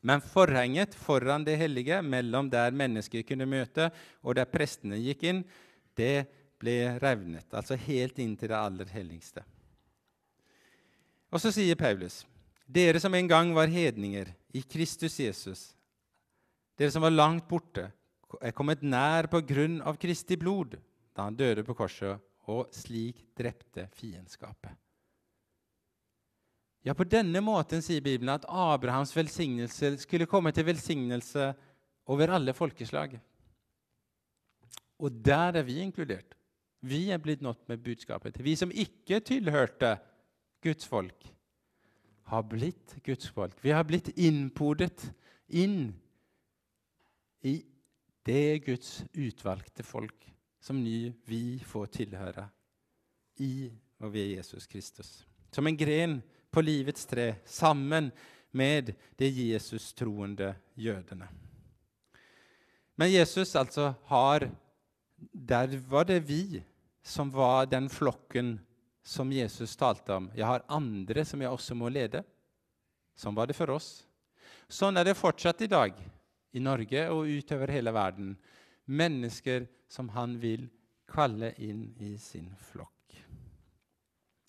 Men 0.00 0.22
forhenget 0.24 0.94
foran 0.96 1.44
det 1.44 1.58
hellige, 1.60 2.00
mellom 2.00 2.48
der 2.48 2.72
mennesker 2.72 3.26
kunne 3.28 3.44
møte, 3.44 3.90
og 4.24 4.38
der 4.38 4.48
prestene 4.48 4.96
gikk 4.96 5.26
inn, 5.28 5.42
det 6.00 6.24
ble 6.56 6.96
revnet. 7.02 7.52
Altså 7.52 7.76
helt 7.76 8.16
inn 8.18 8.32
til 8.40 8.48
det 8.54 8.56
aller 8.56 8.88
helligste. 8.88 9.44
Og 11.28 11.44
så 11.44 11.52
sier 11.52 11.76
Paulus.: 11.76 12.22
Dere 12.64 13.00
som 13.04 13.12
en 13.14 13.28
gang 13.28 13.52
var 13.52 13.68
hedninger 13.68 14.32
i 14.54 14.64
Kristus 14.64 15.20
Jesus, 15.20 15.74
dere 16.78 16.90
som 16.90 17.04
var 17.04 17.12
langt 17.12 17.44
borte, 17.48 17.90
er 18.40 18.54
kommet 18.56 18.82
nær 18.82 19.28
på 19.30 19.40
grunn 19.46 19.78
av 19.86 19.98
Kristi 20.00 20.36
blod, 20.40 20.76
da 21.16 21.28
han 21.28 21.36
døde 21.38 21.64
på 21.66 21.76
korset, 21.78 22.18
og 22.46 22.70
slik 22.74 23.22
drepte 23.36 23.88
fiendskapet. 23.96 24.74
Ja, 26.86 26.94
på 26.94 27.06
denne 27.10 27.40
måten 27.42 27.82
sier 27.82 28.02
Bibelen 28.04 28.30
at 28.30 28.44
Abrahams 28.46 29.10
velsignelse 29.16 29.96
skulle 29.98 30.28
komme 30.30 30.52
til 30.54 30.68
velsignelse 30.68 31.48
over 32.06 32.30
alle 32.36 32.54
folkeslag. 32.54 33.16
Og 35.02 35.16
der 35.26 35.58
er 35.58 35.66
vi 35.66 35.80
inkludert. 35.82 36.36
Vi 36.86 37.08
er 37.10 37.18
blitt 37.18 37.42
nådd 37.42 37.64
med 37.66 37.82
budskapet. 37.82 38.38
Vi 38.38 38.54
som 38.56 38.70
ikke 38.70 39.18
tilhørte 39.20 39.96
Guds 40.62 40.86
folk, 40.86 41.26
har 42.30 42.42
blitt 42.46 42.96
Guds 43.06 43.28
folk. 43.34 43.58
Vi 43.62 43.74
har 43.74 43.82
blitt 43.86 44.12
innpodet 44.14 45.08
inn 45.48 45.90
i 47.42 47.58
det 48.26 48.38
er 48.50 48.64
Guds 48.64 49.04
utvalgte 49.14 49.84
folk 49.86 50.26
som 50.62 50.80
ny 50.82 51.12
vi 51.28 51.58
får 51.62 51.86
tilhøre 52.00 52.48
i 53.42 53.68
og 54.02 54.10
ved 54.12 54.32
Jesus 54.34 54.66
Kristus. 54.66 55.10
Som 55.54 55.68
en 55.68 55.78
gren 55.78 56.18
på 56.50 56.64
livets 56.64 57.06
tre 57.06 57.36
sammen 57.46 58.10
med 58.56 58.94
de 59.18 59.28
Jesus-troende 59.30 60.54
jødene. 60.74 61.28
Men 62.96 63.12
Jesus 63.12 63.54
altså 63.56 63.94
har 64.04 64.48
Der 65.32 65.78
var 65.88 66.04
det 66.04 66.20
vi 66.28 66.62
som 67.02 67.30
var 67.30 67.66
den 67.66 67.88
flokken 67.88 68.58
som 69.02 69.30
Jesus 69.32 69.76
talte 69.76 70.12
om. 70.12 70.30
Jeg 70.34 70.46
har 70.46 70.64
andre 70.68 71.24
som 71.24 71.40
jeg 71.40 71.50
også 71.50 71.74
må 71.74 71.88
lede. 71.88 72.24
Sånn 73.14 73.34
var 73.34 73.46
det 73.46 73.56
for 73.56 73.70
oss. 73.70 74.04
Sånn 74.68 74.96
er 74.96 75.06
det 75.06 75.16
fortsatt 75.16 75.62
i 75.62 75.70
dag, 75.70 75.94
i 76.56 76.62
Norge 76.62 77.06
og 77.12 77.28
utover 77.28 77.72
hele 77.76 77.92
verden. 77.94 78.34
Mennesker 78.86 79.66
som 79.88 80.08
han 80.16 80.38
vil 80.42 80.66
kalle 81.06 81.52
inn 81.62 81.88
i 82.02 82.16
sin 82.18 82.48
flokk. 82.70 82.92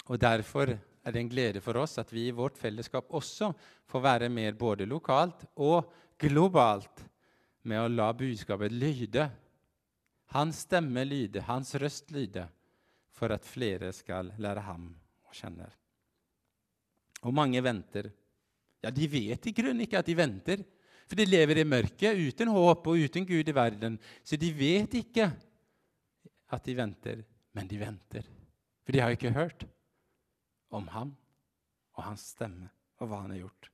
Og 0.08 0.20
Derfor 0.20 0.72
er 1.08 1.13
det 1.15 1.22
en 1.22 1.32
glede 1.32 1.62
for 1.63 1.80
oss 1.80 1.98
at 2.02 2.12
vi 2.12 2.28
i 2.28 2.36
vårt 2.36 2.58
fellesskap 2.60 3.13
også 3.15 3.54
får 3.88 4.04
være 4.04 4.30
med 4.32 4.58
både 4.60 4.88
lokalt 4.88 5.46
og 5.63 5.88
globalt 6.20 7.04
med 7.67 7.80
å 7.80 7.91
la 7.91 8.10
budskapet 8.15 8.76
lyde. 8.76 9.28
Hans 10.36 10.65
stemme 10.65 11.06
lyde, 11.08 11.46
hans 11.48 11.74
røst 11.80 12.12
lyde, 12.12 12.43
for 13.15 13.32
at 13.32 13.48
flere 13.48 13.93
skal 13.96 14.34
lære 14.41 14.65
ham 14.67 14.89
å 15.28 15.36
kjenne. 15.36 15.67
Og 17.24 17.34
mange 17.36 17.62
venter. 17.63 18.12
Ja, 18.84 18.91
de 18.91 19.08
vet 19.10 19.48
i 19.48 19.56
grunnen 19.56 19.86
ikke 19.88 20.02
at 20.02 20.10
de 20.10 20.17
venter, 20.17 20.63
for 21.08 21.20
de 21.20 21.26
lever 21.28 21.62
i 21.62 21.67
mørket 21.67 22.20
uten 22.20 22.52
håp 22.52 22.89
og 22.91 23.04
uten 23.08 23.26
Gud 23.28 23.48
i 23.48 23.56
verden. 23.56 23.96
Så 24.24 24.39
de 24.39 24.52
vet 24.52 24.98
ikke 25.00 25.30
at 26.52 26.67
de 26.67 26.76
venter, 26.76 27.24
men 27.56 27.67
de 27.67 27.80
venter. 27.80 28.28
For 28.84 28.96
de 28.96 29.02
har 29.04 29.15
ikke 29.15 29.34
hørt 29.36 29.65
om 30.72 30.88
ham 30.91 31.15
og 31.96 32.04
hans 32.04 32.30
stemme 32.36 32.70
og 33.00 33.10
hva 33.10 33.24
han 33.24 33.34
har 33.36 33.46
gjort. 33.46 33.72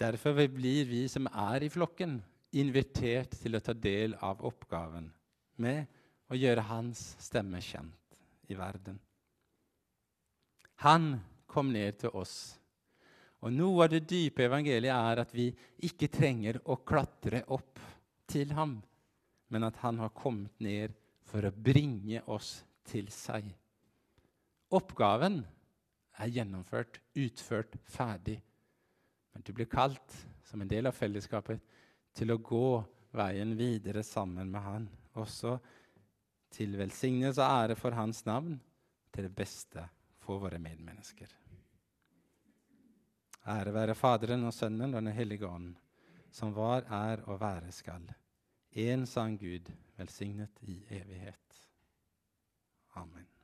Derfor 0.00 0.32
blir 0.48 0.88
vi 0.88 1.04
som 1.12 1.28
er 1.28 1.64
i 1.64 1.72
flokken, 1.72 2.20
invitert 2.56 3.36
til 3.38 3.54
å 3.54 3.62
ta 3.62 3.74
del 3.76 4.16
av 4.26 4.40
oppgaven 4.42 5.10
med 5.62 5.84
å 6.30 6.38
gjøre 6.38 6.64
hans 6.66 7.02
stemme 7.22 7.60
kjent 7.62 8.16
i 8.50 8.56
verden. 8.58 8.96
Han 10.82 11.20
kom 11.50 11.70
ned 11.74 12.00
til 12.00 12.16
oss. 12.16 12.56
Og 13.40 13.54
Noe 13.56 13.86
av 13.86 13.92
det 13.92 14.02
dype 14.08 14.44
evangeliet 14.44 14.92
er 14.92 15.22
at 15.22 15.30
vi 15.32 15.48
ikke 15.88 16.10
trenger 16.12 16.60
å 16.68 16.76
klatre 16.84 17.42
opp 17.54 17.80
til 18.30 18.52
ham, 18.56 18.76
men 19.50 19.66
at 19.66 19.80
han 19.82 19.98
har 20.02 20.12
kommet 20.14 20.60
ned 20.60 20.92
for 21.26 21.46
å 21.46 21.54
bringe 21.54 22.20
oss 22.30 22.60
til 22.90 23.08
seg. 23.14 23.48
Oppgaven 24.76 25.40
er 26.20 26.30
gjennomført, 26.30 27.00
utført, 27.18 27.74
ferdig. 27.90 28.38
Men 29.32 29.46
du 29.46 29.52
blir 29.56 29.70
kalt 29.70 30.16
som 30.46 30.62
en 30.62 30.70
del 30.70 30.90
av 30.90 30.96
fellesskapet 30.96 31.62
til 32.16 32.34
å 32.34 32.40
gå 32.42 32.80
veien 33.16 33.56
videre 33.58 34.02
sammen 34.06 34.50
med 34.52 34.62
Han. 34.62 34.88
Også 35.18 35.56
til 36.54 36.76
velsignelse 36.78 37.42
og 37.42 37.64
ære 37.64 37.78
for 37.78 37.96
Hans 37.98 38.24
navn, 38.26 38.58
til 39.10 39.26
det 39.26 39.34
beste 39.34 39.86
for 40.22 40.42
våre 40.42 40.60
medmennesker. 40.62 41.30
Ære 43.48 43.72
være 43.74 43.94
Faderen 43.94 44.44
og 44.44 44.52
Sønnen 44.52 44.94
og 44.94 45.02
Den 45.02 45.12
hellige 45.12 45.48
ånd, 45.48 45.74
som 46.30 46.54
var, 46.54 46.84
er 46.90 47.22
og 47.24 47.40
være 47.40 47.72
skal. 47.72 48.04
En 48.72 49.06
sann 49.06 49.38
Gud, 49.38 49.72
velsignet 49.96 50.60
i 50.62 50.84
evighet. 50.90 51.66
Amen. 52.94 53.39